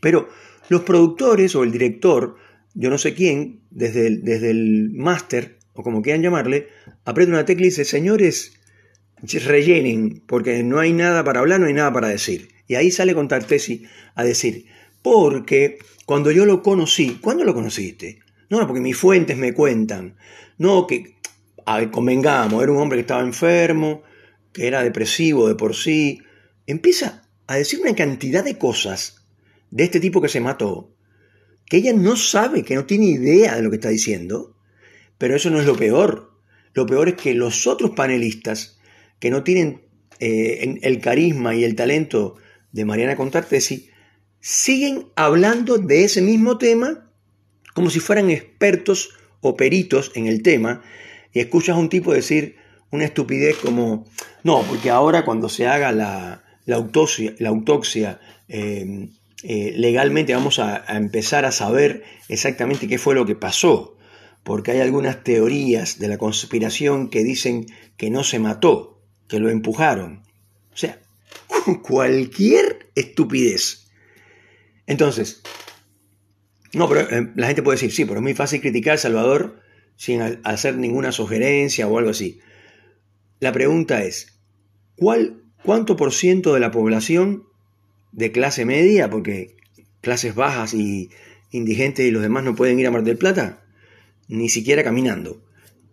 Pero 0.00 0.28
los 0.68 0.82
productores 0.82 1.54
o 1.54 1.64
el 1.64 1.72
director, 1.72 2.36
yo 2.74 2.90
no 2.90 2.98
sé 2.98 3.14
quién, 3.14 3.60
desde 3.70 4.06
el, 4.06 4.24
desde 4.24 4.50
el 4.50 4.90
máster, 4.92 5.58
o 5.74 5.82
como 5.82 6.02
quieran 6.02 6.22
llamarle, 6.22 6.68
aprieta 7.04 7.32
una 7.32 7.44
tecla 7.44 7.66
y 7.66 7.70
dice, 7.70 7.84
señores, 7.84 8.52
rellenen, 9.44 10.22
porque 10.26 10.62
no 10.62 10.78
hay 10.80 10.92
nada 10.92 11.24
para 11.24 11.40
hablar, 11.40 11.60
no 11.60 11.66
hay 11.66 11.74
nada 11.74 11.92
para 11.92 12.08
decir. 12.08 12.48
Y 12.66 12.74
ahí 12.74 12.90
sale 12.90 13.14
con 13.14 13.28
Tartesi 13.28 13.84
a 14.14 14.24
decir, 14.24 14.66
porque 15.02 15.78
cuando 16.06 16.30
yo 16.30 16.44
lo 16.46 16.62
conocí, 16.62 17.18
¿cuándo 17.20 17.44
lo 17.44 17.54
conociste? 17.54 18.20
No, 18.50 18.66
porque 18.66 18.80
mis 18.80 18.96
fuentes 18.96 19.36
me 19.36 19.52
cuentan. 19.52 20.16
No, 20.56 20.86
que, 20.86 21.16
convengamos, 21.90 22.62
era 22.62 22.72
un 22.72 22.78
hombre 22.78 22.96
que 22.96 23.02
estaba 23.02 23.22
enfermo, 23.22 24.02
que 24.52 24.66
era 24.66 24.82
depresivo 24.82 25.48
de 25.48 25.54
por 25.54 25.74
sí. 25.74 26.20
Empieza 26.66 27.28
a 27.46 27.56
decir 27.56 27.80
una 27.80 27.94
cantidad 27.94 28.44
de 28.44 28.58
cosas 28.58 29.26
de 29.70 29.84
este 29.84 30.00
tipo 30.00 30.20
que 30.20 30.28
se 30.28 30.40
mató, 30.40 30.94
que 31.66 31.78
ella 31.78 31.92
no 31.92 32.16
sabe, 32.16 32.62
que 32.64 32.74
no 32.74 32.86
tiene 32.86 33.06
idea 33.06 33.56
de 33.56 33.62
lo 33.62 33.70
que 33.70 33.76
está 33.76 33.90
diciendo. 33.90 34.56
Pero 35.18 35.36
eso 35.36 35.50
no 35.50 35.60
es 35.60 35.66
lo 35.66 35.76
peor. 35.76 36.32
Lo 36.74 36.86
peor 36.86 37.08
es 37.08 37.14
que 37.14 37.34
los 37.34 37.66
otros 37.66 37.90
panelistas, 37.90 38.78
que 39.18 39.30
no 39.30 39.42
tienen 39.42 39.82
eh, 40.20 40.78
el 40.82 41.00
carisma 41.00 41.54
y 41.54 41.64
el 41.64 41.74
talento 41.74 42.36
de 42.72 42.84
Mariana 42.84 43.16
Contartesi, 43.16 43.90
siguen 44.50 45.08
hablando 45.14 45.76
de 45.76 46.04
ese 46.04 46.22
mismo 46.22 46.56
tema 46.56 47.06
como 47.74 47.90
si 47.90 48.00
fueran 48.00 48.30
expertos 48.30 49.10
o 49.42 49.56
peritos 49.56 50.10
en 50.14 50.26
el 50.26 50.42
tema 50.42 50.80
y 51.34 51.40
escuchas 51.40 51.76
a 51.76 51.78
un 51.78 51.90
tipo 51.90 52.14
decir 52.14 52.56
una 52.90 53.04
estupidez 53.04 53.58
como, 53.58 54.06
no, 54.44 54.62
porque 54.62 54.88
ahora 54.88 55.26
cuando 55.26 55.50
se 55.50 55.66
haga 55.66 55.92
la, 55.92 56.44
la 56.64 56.76
autopsia, 56.76 57.34
autopsia 57.46 58.20
eh, 58.48 59.10
legalmente 59.76 60.32
vamos 60.32 60.58
a, 60.60 60.82
empezar 60.96 61.44
a 61.44 61.52
saber 61.52 62.04
exactamente 62.30 62.88
qué 62.88 62.96
fue 62.96 63.14
lo 63.14 63.26
que 63.26 63.34
pasó, 63.34 63.98
porque 64.44 64.70
hay 64.70 64.80
algunas 64.80 65.22
teorías 65.24 65.98
de 65.98 66.08
la 66.08 66.16
conspiración 66.16 67.10
que 67.10 67.22
dicen 67.22 67.66
que 67.98 68.08
no 68.08 68.24
se 68.24 68.38
mató, 68.38 68.98
que 69.28 69.40
lo 69.40 69.50
empujaron. 69.50 70.22
O 70.72 70.76
sea, 70.78 70.98
cualquier 71.82 72.88
estupidez. 72.94 73.87
Entonces, 74.88 75.42
no, 76.72 76.88
pero 76.88 77.02
eh, 77.02 77.30
la 77.36 77.46
gente 77.46 77.62
puede 77.62 77.76
decir, 77.76 77.92
sí, 77.92 78.04
pero 78.04 78.16
es 78.16 78.22
muy 78.22 78.34
fácil 78.34 78.60
criticar 78.60 78.94
a 78.94 78.98
Salvador 78.98 79.60
sin 79.94 80.40
hacer 80.42 80.76
ninguna 80.76 81.12
sugerencia 81.12 81.86
o 81.86 81.98
algo 81.98 82.10
así. 82.10 82.40
La 83.38 83.52
pregunta 83.52 84.02
es, 84.02 84.40
¿cuál, 84.96 85.42
¿cuánto 85.62 85.96
por 85.96 86.12
ciento 86.12 86.54
de 86.54 86.60
la 86.60 86.70
población 86.70 87.44
de 88.12 88.32
clase 88.32 88.64
media, 88.64 89.10
porque 89.10 89.56
clases 90.00 90.34
bajas 90.34 90.72
y 90.72 91.10
indigentes 91.50 92.06
y 92.06 92.10
los 92.10 92.22
demás 92.22 92.44
no 92.44 92.54
pueden 92.54 92.78
ir 92.80 92.86
a 92.86 92.90
Mar 92.90 93.02
del 93.02 93.18
Plata, 93.18 93.62
ni 94.26 94.48
siquiera 94.48 94.82
caminando. 94.82 95.42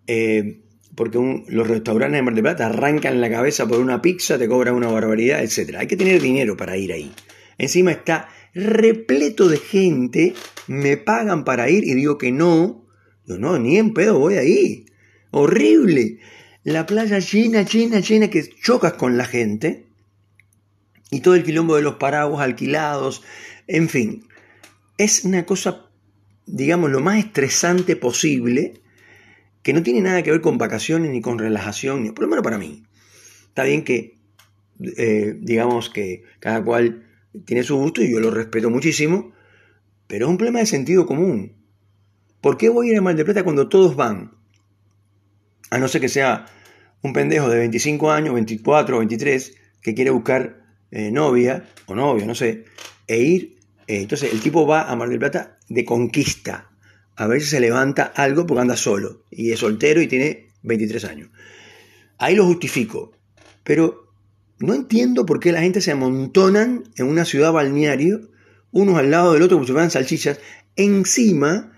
Eh, 0.07 0.61
porque 0.95 1.43
los 1.49 1.67
restaurantes 1.67 2.17
de 2.17 2.21
Mar 2.23 2.33
del 2.33 2.43
Plata 2.43 2.67
arrancan 2.67 3.19
la 3.19 3.29
cabeza 3.29 3.67
por 3.67 3.79
una 3.79 4.01
pizza, 4.01 4.37
te 4.37 4.47
cobran 4.47 4.75
una 4.75 4.87
barbaridad, 4.87 5.43
etc. 5.43 5.75
Hay 5.79 5.87
que 5.87 5.97
tener 5.97 6.21
dinero 6.21 6.55
para 6.55 6.77
ir 6.77 6.93
ahí. 6.93 7.11
Encima 7.57 7.91
está 7.91 8.29
repleto 8.55 9.49
de 9.49 9.57
gente, 9.57 10.33
me 10.67 10.97
pagan 10.97 11.43
para 11.43 11.69
ir 11.69 11.83
y 11.83 11.93
digo 11.93 12.17
que 12.17 12.31
no. 12.31 12.87
Yo 13.27 13.37
no, 13.37 13.59
ni 13.59 13.77
en 13.77 13.93
pedo 13.93 14.17
voy 14.17 14.35
ahí. 14.35 14.85
Horrible. 15.31 16.19
La 16.63 16.85
playa 16.85 17.19
llena, 17.19 17.63
llena, 17.63 17.99
llena, 17.99 18.29
que 18.29 18.49
chocas 18.49 18.93
con 18.93 19.17
la 19.17 19.25
gente 19.25 19.85
y 21.11 21.19
todo 21.19 21.35
el 21.35 21.43
quilombo 21.43 21.75
de 21.75 21.83
los 21.83 21.95
paraguas 21.95 22.43
alquilados, 22.43 23.23
en 23.67 23.89
fin, 23.89 24.27
es 24.97 25.23
una 25.23 25.45
cosa, 25.45 25.85
digamos, 26.45 26.89
lo 26.89 27.01
más 27.01 27.19
estresante 27.19 27.95
posible, 27.95 28.81
que 29.61 29.73
no 29.73 29.83
tiene 29.83 30.01
nada 30.01 30.23
que 30.23 30.31
ver 30.31 30.41
con 30.41 30.57
vacaciones 30.57 31.11
ni 31.11 31.21
con 31.21 31.37
relajación, 31.37 32.03
ni, 32.03 32.11
por 32.11 32.23
lo 32.23 32.29
menos 32.29 32.43
para 32.43 32.57
mí. 32.57 32.83
Está 33.47 33.63
bien 33.63 33.83
que, 33.83 34.17
eh, 34.97 35.35
digamos, 35.39 35.89
que 35.89 36.23
cada 36.39 36.63
cual 36.63 37.05
tiene 37.45 37.63
su 37.63 37.77
gusto 37.77 38.01
y 38.01 38.11
yo 38.11 38.19
lo 38.19 38.31
respeto 38.31 38.69
muchísimo, 38.69 39.33
pero 40.07 40.25
es 40.25 40.29
un 40.29 40.37
problema 40.37 40.59
de 40.59 40.65
sentido 40.65 41.05
común. 41.05 41.53
¿Por 42.41 42.57
qué 42.57 42.69
voy 42.69 42.89
a 42.89 42.91
ir 42.91 42.97
a 42.99 43.01
Mar 43.01 43.15
del 43.15 43.25
Plata 43.25 43.43
cuando 43.43 43.67
todos 43.67 43.95
van? 43.95 44.31
A 45.71 45.79
no 45.79 45.87
ser 45.87 46.01
que 46.01 46.09
sea 46.09 46.45
un 47.01 47.13
pendejo 47.13 47.49
de 47.49 47.57
25 47.57 48.11
años, 48.11 48.33
24, 48.33 48.99
23, 48.99 49.55
que 49.81 49.93
quiere 49.93 50.11
buscar 50.11 50.63
eh, 50.91 51.11
novia 51.11 51.67
o 51.87 51.95
novio, 51.95 52.25
no 52.25 52.35
sé, 52.35 52.65
e 53.07 53.17
ir. 53.17 53.57
Eh, 53.87 54.01
entonces 54.01 54.31
el 54.31 54.41
tipo 54.41 54.65
va 54.65 54.89
a 54.89 54.95
Mar 54.95 55.09
del 55.09 55.19
Plata 55.19 55.57
de 55.67 55.83
conquista, 55.85 56.71
a 57.15 57.27
ver 57.27 57.41
si 57.41 57.47
se 57.47 57.59
levanta 57.59 58.11
algo 58.15 58.45
porque 58.45 58.61
anda 58.61 58.77
solo 58.77 59.23
y 59.31 59.51
es 59.51 59.59
soltero 59.59 60.01
y 60.01 60.07
tiene 60.07 60.49
23 60.63 61.05
años. 61.05 61.29
Ahí 62.17 62.35
lo 62.35 62.45
justifico, 62.45 63.11
pero 63.63 64.04
no 64.59 64.73
entiendo 64.73 65.25
por 65.25 65.39
qué 65.39 65.51
la 65.51 65.61
gente 65.61 65.81
se 65.81 65.91
amontonan 65.91 66.83
en 66.95 67.07
una 67.07 67.25
ciudad 67.25 67.51
balneario, 67.51 68.29
unos 68.71 68.97
al 68.97 69.11
lado 69.11 69.33
del 69.33 69.41
otro 69.41 69.57
como 69.57 69.65
si 69.65 69.71
fueran 69.71 69.91
salchichas, 69.91 70.39
encima 70.75 71.73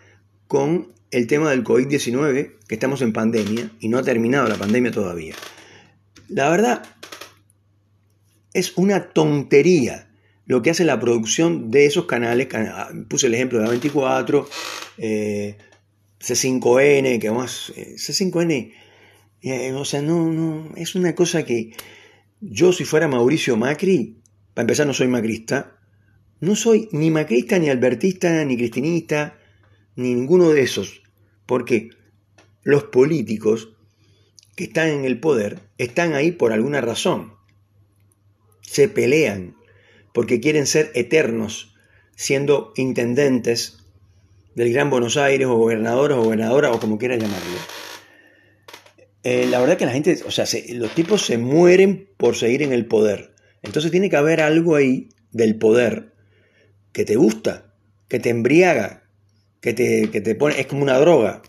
con 0.47 0.93
el 1.11 1.27
tema 1.27 1.49
del 1.51 1.63
COVID-19, 1.63 2.55
que 2.67 2.75
estamos 2.75 3.01
en 3.01 3.13
pandemia 3.13 3.71
y 3.79 3.87
no 3.89 3.97
ha 3.97 4.03
terminado 4.03 4.47
la 4.47 4.55
pandemia 4.55 4.91
todavía. 4.91 5.35
La 6.27 6.49
verdad, 6.49 6.83
es 8.53 8.77
una 8.77 9.09
tontería 9.09 10.09
lo 10.45 10.61
que 10.61 10.69
hace 10.69 10.85
la 10.85 10.99
producción 10.99 11.71
de 11.71 11.85
esos 11.85 12.05
canales. 12.05 12.47
Ah, 12.53 12.89
puse 13.09 13.27
el 13.27 13.33
ejemplo 13.35 13.59
de 13.59 13.67
A24, 13.67 14.47
eh, 14.97 15.57
C5N, 16.19 17.19
que 17.19 17.31
más. 17.31 17.71
Eh, 17.75 17.95
C5N, 17.97 18.73
eh, 19.41 19.73
o 19.73 19.85
sea, 19.85 20.01
no, 20.01 20.31
no, 20.31 20.73
es 20.75 20.95
una 20.95 21.15
cosa 21.15 21.43
que 21.43 21.73
yo, 22.41 22.71
si 22.71 22.85
fuera 22.85 23.07
Mauricio 23.07 23.57
Macri, 23.57 24.17
para 24.53 24.63
empezar, 24.63 24.87
no 24.87 24.93
soy 24.93 25.07
macrista, 25.07 25.77
no 26.39 26.55
soy 26.55 26.89
ni 26.91 27.11
macrista, 27.11 27.59
ni 27.59 27.69
albertista, 27.69 28.43
ni 28.45 28.57
cristinista, 28.57 29.37
ni 29.95 30.13
ninguno 30.13 30.49
de 30.49 30.61
esos, 30.61 31.01
porque 31.45 31.89
los 32.63 32.85
políticos 32.85 33.69
que 34.55 34.65
están 34.65 34.89
en 34.89 35.05
el 35.05 35.19
poder 35.19 35.59
están 35.77 36.13
ahí 36.13 36.31
por 36.31 36.51
alguna 36.51 36.81
razón. 36.81 37.33
Se 38.61 38.89
pelean 38.89 39.55
porque 40.13 40.39
quieren 40.39 40.65
ser 40.65 40.91
eternos, 40.95 41.75
siendo 42.15 42.73
intendentes 42.75 43.83
del 44.55 44.73
Gran 44.73 44.89
Buenos 44.89 45.17
Aires 45.17 45.47
o 45.47 45.55
gobernadores 45.55 46.17
o 46.17 46.23
gobernadora 46.23 46.71
o 46.71 46.79
como 46.79 46.97
quieran 46.97 47.19
llamarlo. 47.19 47.86
Eh, 49.29 49.45
la 49.45 49.59
verdad 49.59 49.75
que 49.75 49.85
la 49.85 49.91
gente, 49.91 50.17
o 50.25 50.31
sea, 50.31 50.45
los 50.69 50.95
tipos 50.95 51.25
se 51.25 51.37
mueren 51.37 52.07
por 52.15 52.37
seguir 52.37 52.63
en 52.63 52.71
el 52.71 52.85
poder. 52.85 53.35
Entonces 53.61 53.91
tiene 53.91 54.09
que 54.09 54.15
haber 54.15 54.39
algo 54.39 54.77
ahí 54.77 55.09
del 55.33 55.57
poder 55.57 56.13
que 56.93 57.03
te 57.03 57.17
gusta, 57.17 57.73
que 58.07 58.21
te 58.21 58.29
embriaga, 58.29 59.03
que 59.59 59.73
te, 59.73 60.09
que 60.11 60.21
te 60.21 60.33
pone, 60.33 60.57
es 60.61 60.67
como 60.67 60.81
una 60.81 60.97
droga, 60.97 61.41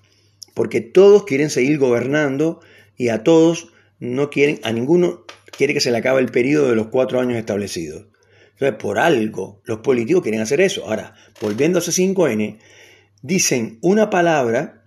porque 0.54 0.80
todos 0.80 1.23
quieren 1.23 1.50
seguir 1.50 1.78
gobernando 1.78 2.58
y 2.97 3.11
a 3.11 3.23
todos 3.23 3.68
no 4.00 4.28
quieren, 4.28 4.58
a 4.64 4.73
ninguno 4.73 5.25
quiere 5.56 5.73
que 5.73 5.80
se 5.80 5.92
le 5.92 5.99
acabe 5.99 6.20
el 6.20 6.32
periodo 6.32 6.70
de 6.70 6.75
los 6.75 6.88
cuatro 6.88 7.20
años 7.20 7.38
establecidos. 7.38 8.06
Entonces, 8.54 8.76
por 8.76 8.99
algo, 8.99 9.62
los 9.62 9.78
políticos 9.78 10.25
quieren 10.25 10.40
hacer 10.40 10.61
eso. 10.61 10.85
Ahora, 10.85 11.14
volviendo 11.40 11.78
a 11.78 11.82
C5N, 11.82 12.58
dicen 13.23 13.78
una 13.82 14.11
palabra, 14.11 14.85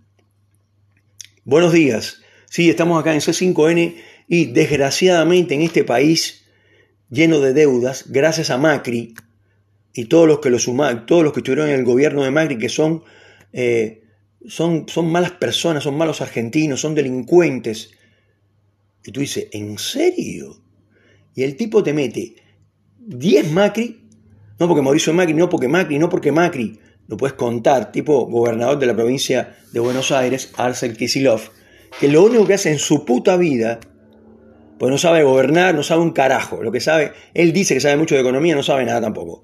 buenos 1.45 1.71
días, 1.71 2.20
sí, 2.51 2.69
estamos 2.69 2.99
acá 2.99 3.13
en 3.13 3.21
C5N 3.21 3.95
y 4.27 4.45
desgraciadamente 4.47 5.55
en 5.55 5.61
este 5.61 5.85
país 5.85 6.43
lleno 7.09 7.39
de 7.39 7.53
deudas, 7.53 8.11
gracias 8.11 8.49
a 8.49 8.57
Macri 8.57 9.15
y 9.93 10.05
todos 10.05 10.27
los 10.27 10.39
que, 10.39 10.49
lo 10.49 10.59
suman, 10.59 11.05
todos 11.05 11.23
los 11.23 11.31
que 11.31 11.39
estuvieron 11.39 11.69
en 11.69 11.79
el 11.79 11.85
gobierno 11.85 12.23
de 12.23 12.31
Macri, 12.31 12.57
que 12.57 12.67
son, 12.67 13.03
eh, 13.53 14.03
son, 14.45 14.85
son 14.89 15.09
malas 15.09 15.31
personas, 15.31 15.83
son 15.83 15.97
malos 15.97 16.19
argentinos, 16.19 16.81
son 16.81 16.93
delincuentes, 16.93 17.91
y 19.05 19.11
tú 19.11 19.21
dices, 19.21 19.47
¿en 19.53 19.77
serio? 19.77 20.61
Y 21.33 21.43
el 21.43 21.55
tipo 21.55 21.81
te 21.81 21.93
mete 21.93 22.35
10 22.99 23.51
Macri, 23.51 24.09
no 24.59 24.67
porque 24.67 24.81
Mauricio 24.81 25.13
Macri, 25.13 25.33
no 25.33 25.47
porque 25.47 25.69
Macri, 25.69 25.97
no 25.99 26.09
porque 26.09 26.33
Macri, 26.33 26.79
lo 27.07 27.15
puedes 27.15 27.33
contar, 27.33 27.93
tipo 27.93 28.25
gobernador 28.25 28.77
de 28.77 28.87
la 28.87 28.95
provincia 28.95 29.57
de 29.71 29.79
Buenos 29.79 30.11
Aires, 30.11 30.51
Arcel 30.57 30.97
Kisilov, 30.97 31.41
que 31.99 32.07
lo 32.07 32.23
único 32.23 32.45
que 32.45 32.55
hace 32.55 32.71
en 32.71 32.79
su 32.79 33.05
puta 33.05 33.37
vida, 33.37 33.79
pues 34.79 34.91
no 34.91 34.97
sabe 34.97 35.23
gobernar, 35.23 35.75
no 35.75 35.83
sabe 35.83 36.01
un 36.01 36.11
carajo, 36.11 36.63
lo 36.63 36.71
que 36.71 36.79
sabe, 36.79 37.11
él 37.33 37.53
dice 37.53 37.73
que 37.73 37.79
sabe 37.79 37.97
mucho 37.97 38.15
de 38.15 38.21
economía, 38.21 38.55
no 38.55 38.63
sabe 38.63 38.85
nada 38.85 39.01
tampoco. 39.01 39.43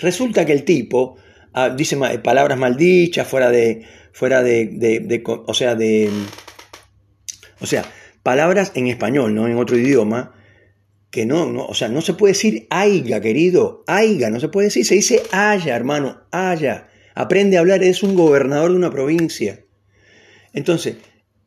Resulta 0.00 0.44
que 0.44 0.52
el 0.52 0.64
tipo 0.64 1.16
ah, 1.52 1.70
dice 1.70 1.96
palabras 2.22 2.58
maldichas, 2.58 3.26
fuera 3.26 3.50
de, 3.50 3.82
fuera 4.12 4.42
de, 4.42 5.22
o 5.46 5.54
sea, 5.54 5.74
de, 5.74 6.10
o 7.60 7.66
sea, 7.66 7.84
palabras 8.22 8.72
en 8.74 8.88
español, 8.88 9.34
no 9.34 9.46
en 9.46 9.56
otro 9.56 9.78
idioma, 9.78 10.34
que 11.10 11.26
no, 11.26 11.46
no, 11.46 11.64
o 11.66 11.74
sea, 11.74 11.88
no 11.88 12.00
se 12.00 12.14
puede 12.14 12.32
decir 12.32 12.66
aiga, 12.70 13.20
querido, 13.20 13.84
aiga, 13.86 14.30
no 14.30 14.40
se 14.40 14.48
puede 14.48 14.66
decir, 14.66 14.84
se 14.84 14.96
dice 14.96 15.22
haya, 15.30 15.76
hermano, 15.76 16.26
haya. 16.32 16.88
Aprende 17.14 17.56
a 17.56 17.60
hablar, 17.60 17.84
es 17.84 18.02
un 18.02 18.16
gobernador 18.16 18.72
de 18.72 18.76
una 18.76 18.90
provincia. 18.90 19.64
Entonces, 20.52 20.96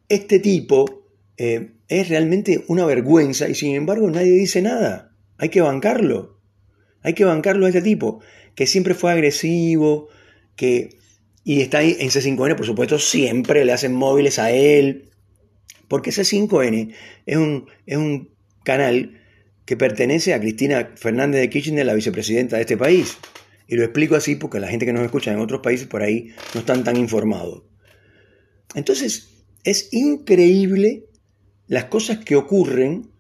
este 0.10 0.40
tipo 0.40 1.06
eh, 1.38 1.74
es 1.88 2.10
realmente 2.10 2.64
una 2.68 2.86
vergüenza 2.86 3.48
y 3.48 3.56
sin 3.56 3.76
embargo 3.76 4.10
nadie 4.10 4.32
dice 4.32 4.62
nada. 4.62 5.16
Hay 5.38 5.50
que 5.50 5.62
bancarlo. 5.62 6.40
Hay 7.02 7.14
que 7.14 7.26
bancarlo 7.26 7.66
a 7.66 7.70
este 7.70 7.82
tipo, 7.82 8.22
que 8.56 8.68
siempre 8.68 8.94
fue 8.94 9.12
agresivo, 9.12 10.10
que... 10.56 10.98
Y 11.44 11.62
está 11.62 11.78
ahí 11.78 11.96
en 12.00 12.10
C5N, 12.10 12.58
por 12.58 12.66
supuesto, 12.66 13.00
siempre 13.00 13.64
le 13.64 13.72
hacen 13.72 13.94
móviles 13.94 14.38
a 14.38 14.52
él, 14.52 15.12
porque 15.88 16.12
C5N 16.12 16.94
es 17.26 17.38
un, 17.38 17.70
es 17.86 17.96
un 17.96 18.36
canal 18.66 19.22
que 19.64 19.78
pertenece 19.78 20.34
a 20.34 20.42
Cristina 20.42 20.92
Fernández 20.96 21.40
de 21.40 21.50
Kirchner, 21.50 21.86
la 21.86 21.94
vicepresidenta 21.94 22.58
de 22.58 22.64
este 22.64 22.76
país. 22.76 23.18
Y 23.68 23.76
lo 23.76 23.84
explico 23.84 24.16
así 24.16 24.36
porque 24.36 24.60
la 24.60 24.68
gente 24.68 24.86
que 24.86 24.92
nos 24.92 25.04
escucha 25.04 25.32
en 25.32 25.40
otros 25.40 25.62
países 25.62 25.88
por 25.88 26.02
ahí 26.02 26.34
no 26.54 26.60
están 26.62 26.84
tan 26.84 26.98
informados. 26.98 27.64
Entonces, 28.76 29.37
es 29.68 29.90
increíble 29.92 31.04
las 31.68 31.86
cosas 31.86 32.20
que 32.20 32.38
ocurren 32.38 33.12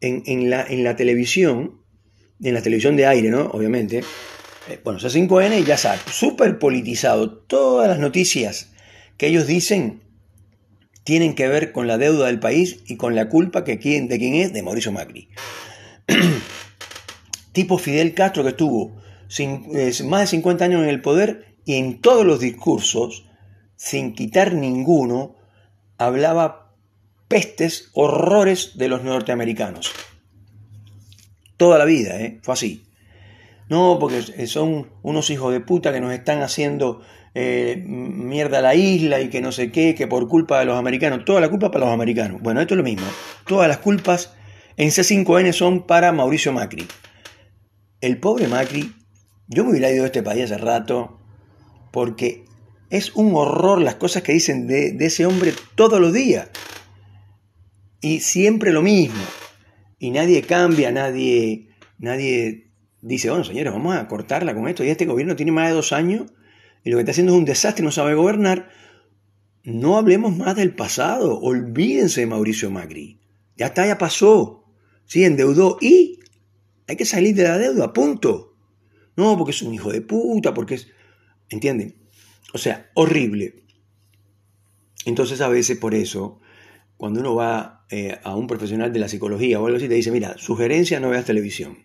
en, 0.00 0.48
la, 0.48 0.94
televisión, 0.94 1.82
en 2.40 2.54
la 2.54 2.62
televisión 2.62 2.96
de 2.96 3.06
aire, 3.06 3.30
¿no? 3.30 3.46
Obviamente. 3.46 4.04
Eh, 4.68 4.80
bueno, 4.84 5.00
C5N 5.00 5.64
ya 5.64 5.76
sabe, 5.76 5.98
súper 6.08 6.60
politizado. 6.60 7.38
Todas 7.38 7.88
las 7.88 7.98
noticias 7.98 8.70
que 9.16 9.26
ellos 9.26 9.48
dicen 9.48 10.02
tienen 11.02 11.34
que 11.34 11.48
ver 11.48 11.72
con 11.72 11.88
la 11.88 11.98
deuda 11.98 12.26
del 12.26 12.38
país 12.38 12.78
y 12.86 12.96
con 12.96 13.16
la 13.16 13.28
culpa 13.28 13.64
que, 13.64 13.76
de 13.76 14.18
quién 14.18 14.34
es 14.34 14.52
de 14.52 14.62
Mauricio 14.62 14.92
Macri. 14.92 15.28
tipo 17.52 17.76
Fidel 17.76 18.14
Castro 18.14 18.44
que 18.44 18.50
estuvo 18.50 19.00
eh, 19.36 19.92
más 20.04 20.20
de 20.20 20.26
50 20.28 20.64
años 20.64 20.82
en 20.84 20.90
el 20.90 21.02
poder 21.02 21.56
y 21.64 21.74
en 21.74 22.00
todos 22.00 22.24
los 22.24 22.38
discursos, 22.38 23.26
sin 23.74 24.14
quitar 24.14 24.54
ninguno, 24.54 25.37
hablaba 25.98 26.72
pestes, 27.28 27.90
horrores 27.92 28.78
de 28.78 28.88
los 28.88 29.04
norteamericanos. 29.04 29.92
Toda 31.56 31.78
la 31.78 31.84
vida, 31.84 32.20
¿eh? 32.20 32.38
Fue 32.42 32.54
así. 32.54 32.84
No, 33.68 33.98
porque 34.00 34.46
son 34.46 34.88
unos 35.02 35.28
hijos 35.28 35.52
de 35.52 35.60
puta 35.60 35.92
que 35.92 36.00
nos 36.00 36.14
están 36.14 36.40
haciendo 36.40 37.02
eh, 37.34 37.82
mierda 37.86 38.60
a 38.60 38.62
la 38.62 38.74
isla 38.74 39.20
y 39.20 39.28
que 39.28 39.42
no 39.42 39.52
sé 39.52 39.70
qué, 39.70 39.94
que 39.94 40.06
por 40.06 40.26
culpa 40.26 40.60
de 40.60 40.64
los 40.64 40.78
americanos, 40.78 41.24
toda 41.26 41.40
la 41.40 41.50
culpa 41.50 41.70
para 41.70 41.84
los 41.84 41.94
americanos. 41.94 42.40
Bueno, 42.40 42.60
esto 42.60 42.74
es 42.74 42.78
lo 42.78 42.84
mismo. 42.84 43.06
Todas 43.46 43.68
las 43.68 43.78
culpas 43.78 44.34
en 44.78 44.88
C5N 44.88 45.52
son 45.52 45.86
para 45.86 46.12
Mauricio 46.12 46.52
Macri. 46.52 46.86
El 48.00 48.18
pobre 48.18 48.48
Macri, 48.48 48.94
yo 49.48 49.64
me 49.64 49.70
hubiera 49.70 49.90
ido 49.90 50.02
de 50.02 50.06
este 50.06 50.22
país 50.22 50.44
hace 50.44 50.56
rato, 50.56 51.18
porque 51.90 52.44
es 52.90 53.14
un 53.14 53.34
horror 53.34 53.80
las 53.80 53.96
cosas 53.96 54.22
que 54.22 54.32
dicen 54.32 54.66
de, 54.66 54.96
ese 55.00 55.26
hombre 55.26 55.52
todos 55.74 56.00
los 56.00 56.12
días. 56.12 56.48
Y 58.00 58.20
siempre 58.20 58.72
lo 58.72 58.82
mismo. 58.82 59.22
Y 59.98 60.10
nadie 60.10 60.42
cambia, 60.42 60.90
nadie, 60.90 61.68
nadie 61.98 62.70
dice, 63.02 63.30
bueno, 63.30 63.44
señores, 63.44 63.72
vamos 63.72 63.96
a 63.96 64.06
cortarla 64.08 64.54
con 64.54 64.68
esto. 64.68 64.84
Y 64.84 64.88
este 64.88 65.06
gobierno 65.06 65.36
tiene 65.36 65.52
más 65.52 65.68
de 65.68 65.74
dos 65.74 65.92
años 65.92 66.32
y 66.84 66.90
lo 66.90 66.96
que 66.96 67.02
está 67.02 67.10
haciendo 67.12 67.32
es 67.32 67.38
un 67.38 67.44
desastre, 67.44 67.84
no 67.84 67.90
sabe 67.90 68.14
gobernar. 68.14 68.70
No 69.64 69.98
hablemos 69.98 70.36
más 70.36 70.56
del 70.56 70.74
pasado. 70.74 71.38
Olvídense 71.40 72.20
de 72.20 72.26
Mauricio 72.26 72.70
Macri. 72.70 73.20
Ya 73.56 73.66
está, 73.66 73.86
ya 73.86 73.98
pasó. 73.98 74.64
Sí, 75.04 75.24
endeudó 75.24 75.78
y 75.80 76.20
hay 76.86 76.96
que 76.96 77.04
salir 77.04 77.34
de 77.34 77.42
la 77.42 77.58
deuda, 77.58 77.92
punto. 77.92 78.56
No, 79.16 79.36
porque 79.36 79.50
es 79.50 79.62
un 79.62 79.74
hijo 79.74 79.90
de 79.90 80.00
puta, 80.00 80.54
porque 80.54 80.76
es... 80.76 80.88
¿Entienden? 81.50 81.97
O 82.52 82.58
sea, 82.58 82.90
horrible. 82.94 83.64
Entonces 85.04 85.40
a 85.40 85.48
veces 85.48 85.78
por 85.78 85.94
eso, 85.94 86.40
cuando 86.96 87.20
uno 87.20 87.34
va 87.34 87.86
eh, 87.90 88.18
a 88.22 88.34
un 88.36 88.46
profesional 88.46 88.92
de 88.92 88.98
la 88.98 89.08
psicología 89.08 89.60
o 89.60 89.66
algo 89.66 89.78
así, 89.78 89.88
te 89.88 89.94
dice, 89.94 90.10
mira, 90.10 90.36
sugerencia 90.38 91.00
no 91.00 91.10
veas 91.10 91.24
televisión. 91.24 91.78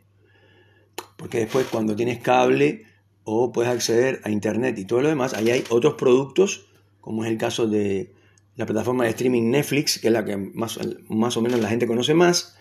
Porque 1.18 1.40
después 1.40 1.68
cuando 1.68 1.96
tienes 1.96 2.20
cable 2.20 2.86
o 3.24 3.52
puedes 3.52 3.72
acceder 3.72 4.20
a 4.24 4.30
internet 4.30 4.78
y 4.78 4.86
todo 4.86 5.02
lo 5.02 5.10
demás, 5.10 5.34
ahí 5.34 5.50
hay 5.52 5.64
otros 5.70 5.94
productos, 5.94 6.68
como 7.00 7.24
es 7.24 7.32
el 7.32 7.38
caso 7.38 7.68
de 7.68 8.14
la 8.56 8.66
plataforma 8.66 9.06
de 9.06 9.12
streaming 9.12 9.50
Netflix, 9.50 10.00
que 10.00 10.08
es 10.08 10.14
la 10.14 10.26
que 10.26 10.38
más, 10.38 10.80
más 11.08 11.38
o 11.38 11.42
menos 11.42 11.60
la 11.60 11.70
gente 11.70 11.88
conoce 11.88 12.14
más, 12.14 12.58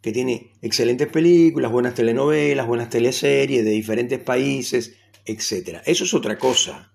que 0.00 0.12
tiene 0.12 0.52
excelentes 0.62 1.08
películas, 1.08 1.70
buenas 1.70 1.94
telenovelas, 1.94 2.66
buenas 2.66 2.90
teleseries 2.90 3.64
de 3.64 3.70
diferentes 3.70 4.18
países, 4.18 4.96
etc. 5.24 5.80
Eso 5.84 6.04
es 6.04 6.14
otra 6.14 6.38
cosa. 6.38 6.92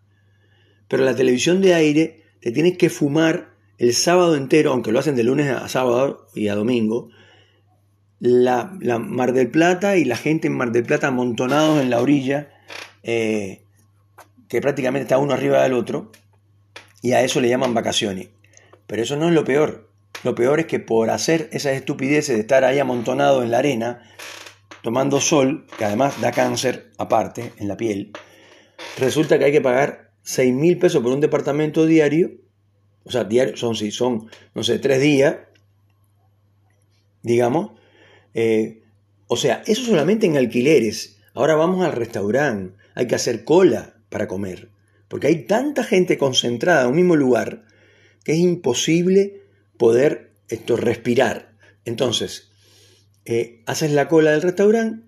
Pero 0.92 1.06
la 1.06 1.16
televisión 1.16 1.62
de 1.62 1.74
aire 1.74 2.22
te 2.42 2.52
tienes 2.52 2.78
que 2.78 2.90
fumar 2.90 3.52
el 3.78 3.94
sábado 3.94 4.36
entero, 4.36 4.74
aunque 4.74 4.92
lo 4.92 5.00
hacen 5.00 5.16
de 5.16 5.24
lunes 5.24 5.50
a 5.50 5.70
sábado 5.70 6.28
y 6.36 6.50
a 6.50 6.56
domingo, 6.56 7.08
la, 8.20 8.74
Mar 9.00 9.32
del 9.32 9.50
Plata 9.50 9.96
y 9.96 10.04
la 10.04 10.18
gente 10.18 10.48
en 10.48 10.58
Mar 10.58 10.74
del 10.74 10.84
Plata 10.84 11.08
amontonados 11.08 11.82
en 11.82 11.90
la 11.90 12.02
orilla, 12.02 12.50
eh, 13.04 13.64
que 14.50 14.60
prácticamente 14.60 15.04
está 15.04 15.18
uno 15.18 15.32
arriba 15.32 15.64
del 15.64 15.76
otro, 15.76 16.12
y 17.02 17.14
a 17.14 17.22
eso 17.22 17.40
le 17.40 17.48
llaman 17.48 17.74
vacaciones. 17.74 18.28
Pero 18.86 19.02
eso 19.02 19.16
no 19.16 19.30
es 19.30 19.34
lo 19.34 19.46
peor. 19.46 19.90
Lo 20.26 20.36
peor 20.36 20.60
es 20.60 20.66
que 20.66 20.82
por 20.82 21.10
hacer 21.10 21.48
esas 21.54 21.78
estupideces 21.78 22.36
de 22.36 22.42
estar 22.42 22.66
ahí 22.66 22.80
amontonado 22.80 23.44
en 23.44 23.52
la 23.52 23.60
arena, 23.60 24.12
tomando 24.84 25.22
sol, 25.22 25.68
que 25.78 25.86
además 25.86 26.20
da 26.20 26.34
cáncer 26.34 26.92
aparte 26.98 27.54
en 27.60 27.70
la 27.70 27.78
piel, 27.78 28.12
resulta 28.98 29.40
que 29.40 29.46
hay 29.46 29.54
que 29.54 29.62
pagar 29.62 30.11
6 30.24 30.54
mil 30.54 30.78
pesos 30.78 31.02
por 31.02 31.12
un 31.12 31.22
departamento 31.22 31.86
diario, 31.86 32.32
o 33.04 33.12
sea, 33.12 33.24
diario, 33.24 33.58
son, 33.58 33.76
si 33.76 33.92
son, 33.92 34.30
no 34.54 34.64
sé, 34.64 34.80
tres 34.80 35.02
días, 35.02 35.38
digamos, 37.24 37.72
eh, 38.34 38.84
o 39.28 39.38
sea, 39.38 39.64
eso 39.66 39.84
solamente 39.84 40.28
en 40.28 40.38
alquileres. 40.38 41.18
Ahora 41.34 41.56
vamos 41.56 41.86
al 41.86 41.94
restaurante, 41.94 42.76
hay 42.96 43.08
que 43.08 43.16
hacer 43.16 43.44
cola 43.44 43.96
para 44.10 44.28
comer, 44.28 44.70
porque 45.08 45.28
hay 45.28 45.46
tanta 45.46 45.84
gente 45.84 46.18
concentrada 46.18 46.84
en 46.84 46.90
un 46.90 46.96
mismo 46.96 47.16
lugar 47.16 47.66
que 48.24 48.34
es 48.34 48.40
imposible 48.40 49.42
poder 49.78 50.32
esto, 50.50 50.76
respirar. 50.76 51.54
Entonces, 51.86 52.52
eh, 53.26 53.64
haces 53.66 53.92
la 53.92 54.08
cola 54.08 54.32
del 54.32 54.42
restaurante, 54.42 55.06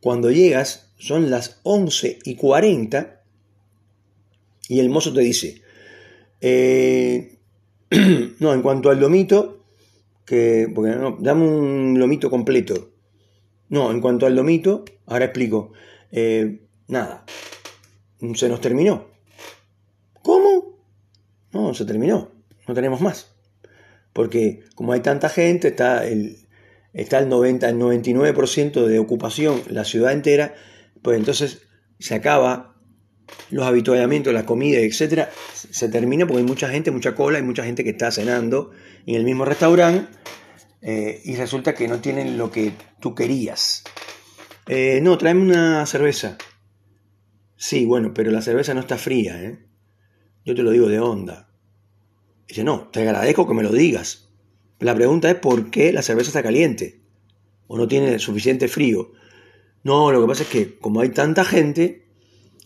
cuando 0.00 0.30
llegas 0.30 0.92
son 0.98 1.30
las 1.30 1.60
11 1.62 2.18
y 2.24 2.34
40 2.36 3.19
y 4.70 4.78
el 4.78 4.88
mozo 4.88 5.12
te 5.12 5.20
dice, 5.20 5.62
eh, 6.40 7.40
no, 8.38 8.54
en 8.54 8.62
cuanto 8.62 8.88
al 8.88 9.00
lomito, 9.00 9.64
que, 10.24 10.70
porque 10.72 10.92
no, 10.92 11.18
dame 11.18 11.44
un 11.44 11.98
lomito 11.98 12.30
completo. 12.30 12.92
No, 13.68 13.90
en 13.90 14.00
cuanto 14.00 14.26
al 14.26 14.36
lomito, 14.36 14.84
ahora 15.06 15.24
explico. 15.24 15.72
Eh, 16.12 16.60
nada, 16.86 17.24
se 18.34 18.48
nos 18.48 18.60
terminó. 18.60 19.08
¿Cómo? 20.22 20.78
No, 21.50 21.74
se 21.74 21.84
terminó, 21.84 22.30
no 22.68 22.72
tenemos 22.72 23.00
más. 23.00 23.34
Porque 24.12 24.62
como 24.76 24.92
hay 24.92 25.00
tanta 25.00 25.28
gente, 25.28 25.66
está 25.66 26.06
el, 26.06 26.46
está 26.92 27.18
el 27.18 27.28
90, 27.28 27.68
el 27.68 27.76
99% 27.76 28.86
de 28.86 29.00
ocupación, 29.00 29.62
la 29.68 29.84
ciudad 29.84 30.12
entera, 30.12 30.54
pues 31.02 31.18
entonces 31.18 31.62
se 31.98 32.14
acaba 32.14 32.69
los 33.50 33.66
habituallamientos, 33.66 34.32
la 34.32 34.46
comida, 34.46 34.78
etcétera, 34.78 35.30
se 35.52 35.88
termina 35.88 36.26
porque 36.26 36.40
hay 36.40 36.46
mucha 36.46 36.68
gente, 36.68 36.90
mucha 36.90 37.14
cola, 37.14 37.38
hay 37.38 37.44
mucha 37.44 37.64
gente 37.64 37.84
que 37.84 37.90
está 37.90 38.10
cenando 38.10 38.70
en 39.06 39.16
el 39.16 39.24
mismo 39.24 39.44
restaurante 39.44 40.08
eh, 40.82 41.20
y 41.24 41.36
resulta 41.36 41.74
que 41.74 41.88
no 41.88 42.00
tienen 42.00 42.38
lo 42.38 42.50
que 42.50 42.72
tú 43.00 43.14
querías. 43.14 43.84
Eh, 44.66 45.00
no, 45.02 45.18
tráeme 45.18 45.42
una 45.42 45.84
cerveza. 45.86 46.38
Sí, 47.56 47.84
bueno, 47.84 48.14
pero 48.14 48.30
la 48.30 48.40
cerveza 48.40 48.72
no 48.72 48.80
está 48.80 48.96
fría, 48.96 49.42
¿eh? 49.42 49.58
Yo 50.44 50.54
te 50.54 50.62
lo 50.62 50.70
digo 50.70 50.88
de 50.88 51.00
onda. 51.00 51.50
Dice, 52.48 52.64
no, 52.64 52.88
te 52.88 53.02
agradezco 53.02 53.46
que 53.46 53.54
me 53.54 53.62
lo 53.62 53.72
digas. 53.72 54.30
La 54.78 54.94
pregunta 54.94 55.30
es 55.30 55.36
por 55.36 55.70
qué 55.70 55.92
la 55.92 56.02
cerveza 56.02 56.30
está 56.30 56.42
caliente 56.42 57.02
o 57.66 57.76
no 57.76 57.86
tiene 57.86 58.18
suficiente 58.18 58.66
frío. 58.66 59.12
No, 59.84 60.10
lo 60.10 60.20
que 60.20 60.26
pasa 60.26 60.42
es 60.42 60.48
que 60.48 60.78
como 60.78 61.00
hay 61.00 61.10
tanta 61.10 61.44
gente, 61.44 62.09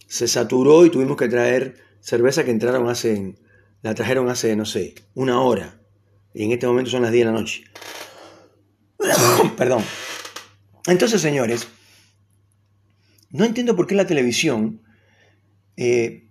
se 0.07 0.29
saturó 0.29 0.85
y 0.85 0.91
tuvimos 0.91 1.17
que 1.17 1.29
traer 1.29 1.77
cerveza 2.01 2.45
que 2.45 2.51
entraron 2.51 2.89
hace, 2.89 3.37
la 3.83 3.95
trajeron 3.95 4.29
hace, 4.29 4.55
no 4.57 4.65
sé, 4.65 4.95
una 5.15 5.41
hora. 5.41 5.81
Y 6.35 6.45
en 6.45 6.53
este 6.53 6.67
momento 6.67 6.91
son 6.91 7.03
las 7.03 7.13
10 7.13 7.27
de 7.27 7.33
la 7.33 7.39
noche. 7.39 7.65
Perdón. 9.57 9.83
Entonces, 10.87 11.21
señores, 11.21 11.67
no 13.31 13.45
entiendo 13.45 13.75
por 13.75 13.87
qué 13.87 13.95
la 13.95 14.07
televisión, 14.07 14.83
eh, 15.77 16.29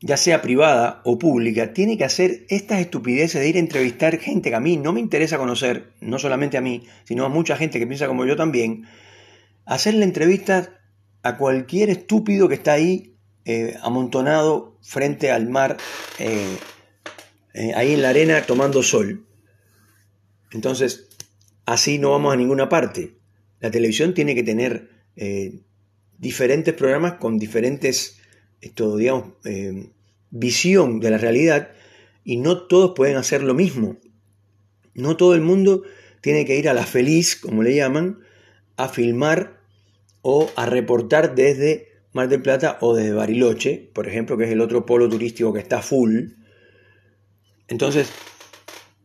ya 0.00 0.16
sea 0.16 0.40
privada 0.40 1.02
o 1.04 1.18
pública, 1.18 1.72
tiene 1.72 1.98
que 1.98 2.04
hacer 2.04 2.46
estas 2.48 2.80
estupideces 2.80 3.40
de 3.40 3.48
ir 3.48 3.56
a 3.56 3.60
entrevistar 3.60 4.18
gente 4.18 4.50
que 4.50 4.56
a 4.56 4.60
mí 4.60 4.76
no 4.76 4.92
me 4.92 5.00
interesa 5.00 5.38
conocer, 5.38 5.92
no 6.00 6.18
solamente 6.18 6.56
a 6.56 6.60
mí, 6.60 6.86
sino 7.04 7.24
a 7.24 7.28
mucha 7.28 7.56
gente 7.56 7.78
que 7.78 7.86
piensa 7.86 8.06
como 8.06 8.24
yo 8.24 8.36
también, 8.36 8.86
hacerle 9.66 10.04
entrevistas 10.04 10.70
a 11.28 11.36
cualquier 11.36 11.90
estúpido 11.90 12.48
que 12.48 12.54
está 12.54 12.72
ahí 12.72 13.14
eh, 13.44 13.76
amontonado 13.82 14.78
frente 14.82 15.30
al 15.30 15.48
mar, 15.48 15.76
eh, 16.18 16.56
eh, 17.52 17.72
ahí 17.74 17.92
en 17.92 18.02
la 18.02 18.08
arena 18.08 18.42
tomando 18.46 18.82
sol. 18.82 19.26
Entonces, 20.52 21.08
así 21.66 21.98
no 21.98 22.12
vamos 22.12 22.32
a 22.32 22.36
ninguna 22.36 22.70
parte. 22.70 23.18
La 23.60 23.70
televisión 23.70 24.14
tiene 24.14 24.34
que 24.34 24.42
tener 24.42 24.90
diferentes 26.16 26.74
programas 26.74 27.14
con 27.14 27.38
diferentes, 27.38 28.20
esto, 28.60 28.96
digamos, 28.96 29.34
visión 30.30 31.00
de 31.00 31.10
la 31.10 31.18
realidad 31.18 31.72
y 32.22 32.36
no 32.36 32.66
todos 32.68 32.92
pueden 32.94 33.16
hacer 33.16 33.42
lo 33.42 33.52
mismo. 33.52 33.98
No 34.94 35.16
todo 35.16 35.34
el 35.34 35.40
mundo 35.40 35.82
tiene 36.20 36.44
que 36.44 36.56
ir 36.56 36.68
a 36.68 36.74
la 36.74 36.86
feliz, 36.86 37.34
como 37.34 37.64
le 37.64 37.74
llaman, 37.74 38.20
a 38.76 38.88
filmar 38.88 39.57
o 40.22 40.50
a 40.56 40.66
reportar 40.66 41.34
desde 41.34 41.88
Mar 42.12 42.28
del 42.28 42.42
Plata 42.42 42.78
o 42.80 42.94
desde 42.94 43.12
Bariloche, 43.12 43.90
por 43.94 44.08
ejemplo, 44.08 44.36
que 44.36 44.44
es 44.44 44.50
el 44.50 44.60
otro 44.60 44.86
polo 44.86 45.08
turístico 45.08 45.52
que 45.52 45.60
está 45.60 45.82
full. 45.82 46.30
Entonces, 47.68 48.10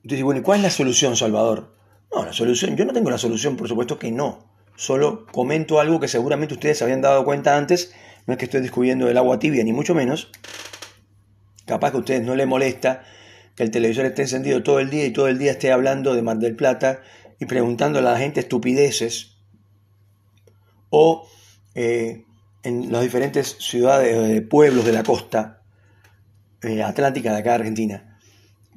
bueno, 0.04 0.39
¿y 0.39 0.43
cuál 0.43 0.60
es 0.60 0.63
la 0.63 0.69
solución, 0.69 1.15
Salvador? 1.15 1.76
No, 2.13 2.26
la 2.26 2.34
solución, 2.34 2.76
yo 2.76 2.86
no 2.86 2.93
tengo 2.93 3.10
la 3.10 3.17
solución, 3.17 3.58
por 3.58 3.67
supuesto 3.67 3.99
que 3.99 4.12
no. 4.12 4.52
Solo 4.76 5.26
comento 5.32 5.80
algo 5.80 5.99
que 5.99 6.08
seguramente 6.08 6.54
ustedes 6.54 6.82
habían 6.82 7.02
dado 7.02 7.26
cuenta 7.26 7.58
antes. 7.58 7.93
No 8.26 8.34
es 8.34 8.39
que 8.39 8.45
estoy 8.45 8.62
descubriendo 8.62 9.08
el 9.10 9.17
agua 9.17 9.38
tibia, 9.39 9.63
ni 9.63 9.73
mucho 9.73 9.93
menos. 9.93 10.32
Capaz 11.65 11.91
que 11.91 11.97
a 11.97 11.99
ustedes 11.99 12.23
no 12.23 12.36
les 12.36 12.47
molesta 12.47 13.04
que 13.56 13.63
el 13.63 13.71
televisor 13.71 14.06
esté 14.06 14.23
encendido 14.23 14.63
todo 14.63 14.80
el 14.80 14.89
día 14.89 15.06
y 15.06 15.12
todo 15.12 15.28
el 15.28 15.38
día 15.38 15.52
esté 15.52 15.71
hablando 15.71 16.15
de 16.15 16.21
Mar 16.21 16.38
del 16.38 16.56
Plata 16.56 17.02
y 17.39 17.45
preguntándole 17.45 18.08
a 18.08 18.13
la 18.13 18.17
gente 18.17 18.39
estupideces 18.39 19.33
o 20.95 21.27
eh, 21.73 22.23
en 22.62 22.91
las 22.91 23.01
diferentes 23.01 23.58
ciudades, 23.60 24.43
pueblos 24.47 24.86
de 24.86 24.91
la 24.91 25.01
costa 25.01 25.63
atlántica 26.86 27.34
de 27.34 27.39
acá 27.39 27.56
Argentina. 27.56 28.19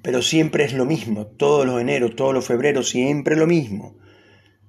Pero 0.02 0.22
siempre 0.22 0.64
es 0.64 0.72
lo 0.72 0.86
mismo, 0.86 1.26
todos 1.26 1.66
los 1.66 1.78
eneros, 1.78 2.16
todos 2.16 2.32
los 2.32 2.46
febreros, 2.46 2.88
siempre 2.88 3.36
lo 3.36 3.46
mismo. 3.46 3.98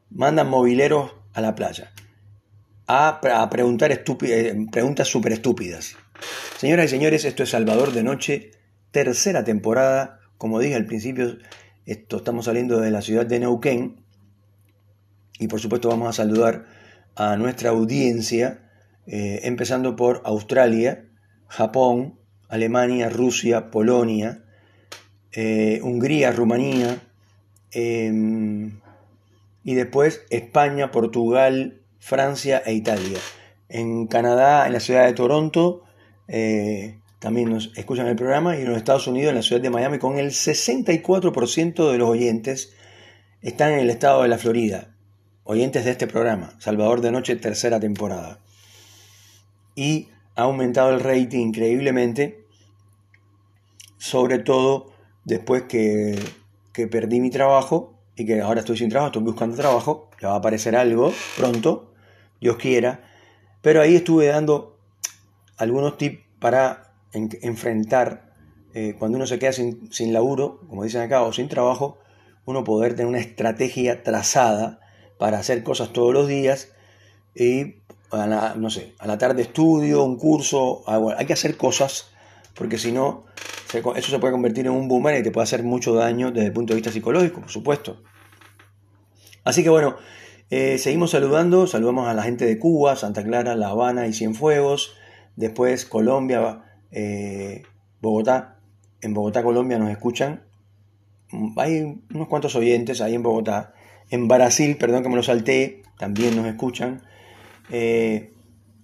Mandan 0.09 0.49
mobileros 0.49 1.13
a 1.33 1.39
la 1.41 1.55
playa 1.55 1.93
a, 2.87 3.49
preguntar 3.49 4.03
preguntas 4.71 5.07
súper 5.07 5.33
estúpidas. 5.33 5.95
Señoras 6.57 6.87
y 6.87 6.89
señores, 6.89 7.25
esto 7.25 7.43
es 7.43 7.49
Salvador 7.49 7.93
de 7.93 8.03
Noche, 8.03 8.51
tercera 8.91 9.43
temporada. 9.43 10.19
Como 10.37 10.59
dije 10.59 10.75
al 10.75 10.85
principio, 10.85 11.37
esto, 11.85 12.17
estamos 12.17 12.45
saliendo 12.45 12.79
de 12.79 12.91
la 12.91 13.01
ciudad 13.01 13.25
de 13.25 13.39
Neuquén 13.39 14.03
y 15.39 15.47
por 15.47 15.59
supuesto 15.59 15.89
vamos 15.89 16.09
a 16.09 16.13
saludar 16.13 16.65
a 17.17 17.35
nuestra 17.35 17.71
audiencia, 17.71 18.69
eh, 19.07 19.41
empezando 19.43 19.95
por 19.95 20.21
Australia, 20.23 21.05
Japón, 21.47 22.19
Alemania, 22.47 23.09
Rusia, 23.09 23.71
Polonia, 23.71 24.43
eh, 25.31 25.79
Hungría, 25.83 26.31
Rumanía, 26.31 27.01
em, 27.71 28.79
y 29.63 29.73
después 29.73 30.21
España, 30.29 30.91
Portugal, 30.91 31.81
Francia 31.99 32.61
e 32.65 32.73
Italia. 32.73 33.17
En 33.67 34.07
Canadá, 34.07 34.67
en 34.67 34.73
la 34.73 34.79
ciudad 34.79 35.05
de 35.05 35.13
Toronto, 35.13 35.83
eh, 36.27 36.99
también 37.19 37.49
nos 37.49 37.75
escuchan 37.75 38.07
el 38.07 38.15
programa 38.15 38.55
y 38.55 38.61
en 38.61 38.69
los 38.69 38.77
Estados 38.77 39.07
Unidos, 39.07 39.29
en 39.29 39.35
la 39.37 39.41
ciudad 39.41 39.61
de 39.61 39.71
Miami, 39.71 39.97
con 39.97 40.19
el 40.19 40.31
64% 40.31 41.91
de 41.91 41.97
los 41.97 42.09
oyentes 42.09 42.73
están 43.41 43.73
en 43.73 43.79
el 43.79 43.89
estado 43.89 44.21
de 44.21 44.27
la 44.27 44.37
Florida, 44.37 44.95
oyentes 45.47 45.85
de 45.85 45.91
este 45.91 46.07
programa, 46.07 46.53
Salvador 46.59 46.99
de 46.99 47.11
Noche, 47.11 47.37
tercera 47.37 47.79
temporada. 47.79 48.39
Y 49.75 50.09
ha 50.35 50.43
aumentado 50.43 50.89
el 50.89 50.99
rating 50.99 51.47
increíblemente, 51.47 52.45
sobre 53.97 54.39
todo 54.39 54.91
después 55.23 55.63
que, 55.63 56.19
que 56.73 56.87
perdí 56.87 57.21
mi 57.21 57.29
trabajo 57.29 57.97
y 58.17 58.25
que 58.25 58.41
ahora 58.41 58.59
estoy 58.59 58.77
sin 58.77 58.89
trabajo, 58.89 59.07
estoy 59.07 59.23
buscando 59.23 59.55
trabajo, 59.55 60.09
ya 60.21 60.29
va 60.29 60.35
a 60.35 60.37
aparecer 60.39 60.75
algo 60.75 61.13
pronto, 61.37 61.93
Dios 62.41 62.57
quiera, 62.57 63.09
pero 63.61 63.81
ahí 63.81 63.95
estuve 63.95 64.27
dando 64.27 64.77
algunos 65.55 65.97
tips 65.97 66.25
para 66.39 66.93
enfrentar 67.13 68.33
eh, 68.73 68.95
cuando 68.99 69.15
uno 69.15 69.25
se 69.25 69.39
queda 69.39 69.53
sin, 69.53 69.91
sin 69.93 70.11
laburo, 70.11 70.59
como 70.67 70.83
dicen 70.83 71.01
acá, 71.01 71.21
o 71.21 71.31
sin 71.31 71.47
trabajo, 71.47 71.99
uno 72.45 72.65
poder 72.65 72.95
tener 72.95 73.07
una 73.07 73.19
estrategia 73.19 74.03
trazada 74.03 74.81
para 75.17 75.39
hacer 75.39 75.63
cosas 75.63 75.93
todos 75.93 76.13
los 76.13 76.27
días 76.27 76.73
y 77.35 77.75
a 78.11 78.25
la, 78.25 78.55
no 78.55 78.69
sé, 78.69 78.93
a 78.99 79.07
la 79.07 79.17
tarde 79.17 79.41
estudio, 79.41 80.03
un 80.03 80.17
curso, 80.17 80.83
hay 81.17 81.25
que 81.25 81.33
hacer 81.33 81.57
cosas 81.57 82.11
porque 82.57 82.77
si 82.77 82.91
no, 82.91 83.25
eso 83.95 84.11
se 84.11 84.19
puede 84.19 84.31
convertir 84.31 84.65
en 84.65 84.73
un 84.73 84.87
boomerang 84.87 85.21
y 85.21 85.23
te 85.23 85.31
puede 85.31 85.43
hacer 85.43 85.63
mucho 85.63 85.93
daño 85.93 86.31
desde 86.31 86.47
el 86.47 86.53
punto 86.53 86.73
de 86.73 86.77
vista 86.77 86.91
psicológico, 86.91 87.41
por 87.41 87.51
supuesto. 87.51 88.01
Así 89.43 89.63
que 89.63 89.69
bueno, 89.69 89.95
eh, 90.49 90.77
seguimos 90.79 91.11
saludando, 91.11 91.67
saludamos 91.67 92.07
a 92.07 92.13
la 92.13 92.23
gente 92.23 92.45
de 92.45 92.57
Cuba, 92.57 92.95
Santa 92.95 93.23
Clara, 93.23 93.55
La 93.55 93.69
Habana 93.69 94.07
y 94.07 94.13
Cienfuegos, 94.13 94.95
después 95.35 95.85
Colombia, 95.85 96.63
eh, 96.91 97.63
Bogotá, 98.01 98.59
en 99.01 99.13
Bogotá, 99.13 99.43
Colombia 99.43 99.77
nos 99.77 99.91
escuchan, 99.91 100.43
hay 101.57 102.01
unos 102.13 102.27
cuantos 102.27 102.55
oyentes 102.55 103.01
ahí 103.01 103.13
en 103.13 103.23
Bogotá, 103.23 103.73
en 104.09 104.27
Brasil, 104.27 104.77
perdón 104.77 105.03
que 105.03 105.09
me 105.09 105.15
lo 105.15 105.23
salté, 105.23 105.83
también 105.97 106.35
nos 106.35 106.45
escuchan, 106.45 107.01
eh, 107.69 108.33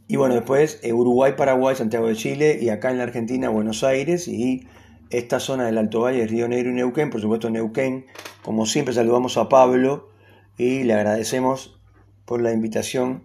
y 0.07 0.15
bueno, 0.17 0.35
después 0.35 0.81
Uruguay, 0.83 1.33
Paraguay, 1.37 1.75
Santiago 1.75 2.07
de 2.07 2.15
Chile 2.15 2.59
y 2.61 2.69
acá 2.69 2.91
en 2.91 2.97
la 2.97 3.03
Argentina, 3.03 3.49
Buenos 3.49 3.83
Aires 3.83 4.27
y 4.27 4.67
esta 5.09 5.39
zona 5.39 5.65
del 5.65 5.77
Alto 5.77 6.01
Valle, 6.01 6.27
Río 6.27 6.47
Negro 6.47 6.71
y 6.71 6.73
Neuquén, 6.73 7.09
por 7.09 7.21
supuesto 7.21 7.49
Neuquén, 7.49 8.07
como 8.41 8.65
siempre 8.65 8.93
saludamos 8.93 9.37
a 9.37 9.47
Pablo, 9.47 10.09
y 10.57 10.83
le 10.83 10.93
agradecemos 10.93 11.79
por 12.25 12.41
la 12.41 12.51
invitación 12.51 13.23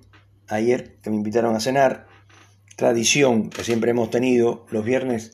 ayer 0.49 0.97
que 1.03 1.11
me 1.11 1.17
invitaron 1.17 1.55
a 1.55 1.61
cenar. 1.61 2.07
Tradición 2.77 3.51
que 3.51 3.65
siempre 3.65 3.91
hemos 3.91 4.11
tenido, 4.11 4.67
los 4.71 4.85
viernes 4.85 5.33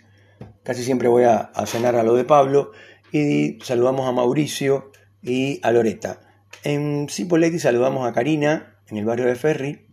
casi 0.62 0.82
siempre 0.82 1.08
voy 1.08 1.24
a, 1.24 1.50
cenar 1.66 1.94
a 1.94 2.02
lo 2.02 2.14
de 2.14 2.24
Pablo 2.24 2.72
y 3.12 3.58
saludamos 3.62 4.08
a 4.08 4.12
Mauricio 4.12 4.90
y 5.22 5.60
a 5.62 5.70
Loreta. 5.70 6.20
En 6.64 7.10
Cipoletti 7.10 7.58
saludamos 7.58 8.08
a 8.08 8.14
Karina 8.14 8.78
en 8.88 8.96
el 8.96 9.04
barrio 9.04 9.26
de 9.26 9.34
Ferry, 9.34 9.86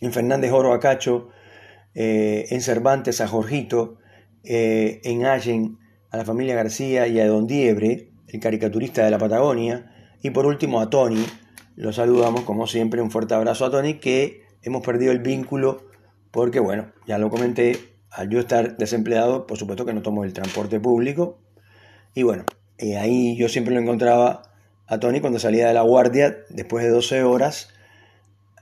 en 0.00 0.12
Fernández 0.12 0.52
Oro 0.52 0.72
a 0.72 0.78
Cacho, 0.78 1.30
eh, 1.94 2.46
en 2.50 2.60
Cervantes 2.60 3.20
a 3.20 3.26
Jorgito, 3.26 3.98
eh, 4.44 5.00
en 5.02 5.26
Allen 5.26 5.78
a 6.10 6.16
la 6.16 6.24
familia 6.24 6.54
García 6.54 7.08
y 7.08 7.18
a 7.18 7.26
Don 7.26 7.48
Diebre, 7.48 8.12
el 8.28 8.38
caricaturista 8.38 9.04
de 9.04 9.10
la 9.10 9.18
Patagonia, 9.18 10.14
y 10.22 10.30
por 10.30 10.46
último 10.46 10.80
a 10.80 10.90
Tony, 10.90 11.26
lo 11.74 11.92
saludamos 11.92 12.42
como 12.42 12.68
siempre, 12.68 13.02
un 13.02 13.10
fuerte 13.10 13.34
abrazo 13.34 13.64
a 13.64 13.70
Tony, 13.72 13.94
que 13.94 14.42
hemos 14.62 14.82
perdido 14.82 15.10
el 15.10 15.18
vínculo 15.18 15.88
porque, 16.30 16.60
bueno, 16.60 16.92
ya 17.04 17.18
lo 17.18 17.30
comenté, 17.30 17.96
al 18.12 18.30
yo 18.30 18.38
estar 18.38 18.76
desempleado, 18.76 19.48
por 19.48 19.58
supuesto 19.58 19.84
que 19.84 19.92
no 19.92 20.02
tomo 20.02 20.22
el 20.22 20.34
transporte 20.34 20.78
público. 20.78 21.40
Y 22.14 22.22
bueno, 22.22 22.44
eh, 22.78 22.96
ahí 22.96 23.36
yo 23.36 23.48
siempre 23.48 23.74
lo 23.74 23.80
encontraba 23.80 24.51
a 24.86 24.98
Tony 24.98 25.20
cuando 25.20 25.38
salía 25.38 25.68
de 25.68 25.74
la 25.74 25.82
guardia 25.82 26.38
después 26.48 26.84
de 26.84 26.90
12 26.90 27.22
horas 27.24 27.68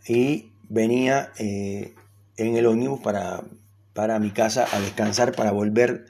y 0.07 0.53
venía 0.69 1.33
eh, 1.39 1.95
en 2.37 2.57
el 2.57 2.67
ómnibus 2.67 3.01
para, 3.01 3.43
para 3.93 4.19
mi 4.19 4.31
casa 4.31 4.67
a 4.73 4.81
descansar, 4.81 5.33
para 5.33 5.53
volver 5.53 6.07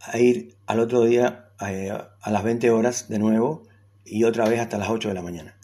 a 0.00 0.18
ir 0.18 0.56
al 0.66 0.80
otro 0.80 1.02
día 1.02 1.50
eh, 1.66 1.90
a 1.90 2.30
las 2.30 2.42
20 2.44 2.70
horas 2.70 3.08
de 3.08 3.18
nuevo 3.18 3.64
y 4.04 4.24
otra 4.24 4.48
vez 4.48 4.60
hasta 4.60 4.78
las 4.78 4.90
8 4.90 5.08
de 5.08 5.14
la 5.14 5.22
mañana. 5.22 5.56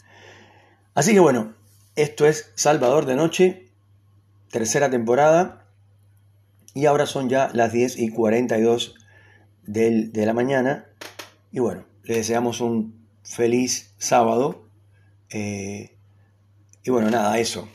Así 0.93 1.13
que 1.13 1.19
bueno, 1.19 1.53
esto 1.95 2.25
es 2.25 2.51
Salvador 2.55 3.05
de 3.05 3.15
Noche, 3.15 3.69
tercera 4.49 4.89
temporada, 4.89 5.65
y 6.73 6.85
ahora 6.87 7.05
son 7.05 7.29
ya 7.29 7.49
las 7.53 7.71
10 7.71 7.99
y 7.99 8.09
42 8.09 8.95
del, 9.63 10.11
de 10.11 10.25
la 10.25 10.33
mañana. 10.33 10.85
Y 11.51 11.59
bueno, 11.59 11.85
les 12.03 12.17
deseamos 12.17 12.59
un 12.59 13.04
feliz 13.25 13.93
sábado. 13.97 14.69
Eh, 15.29 15.97
y 16.83 16.91
bueno, 16.91 17.09
nada, 17.09 17.39
eso. 17.39 17.67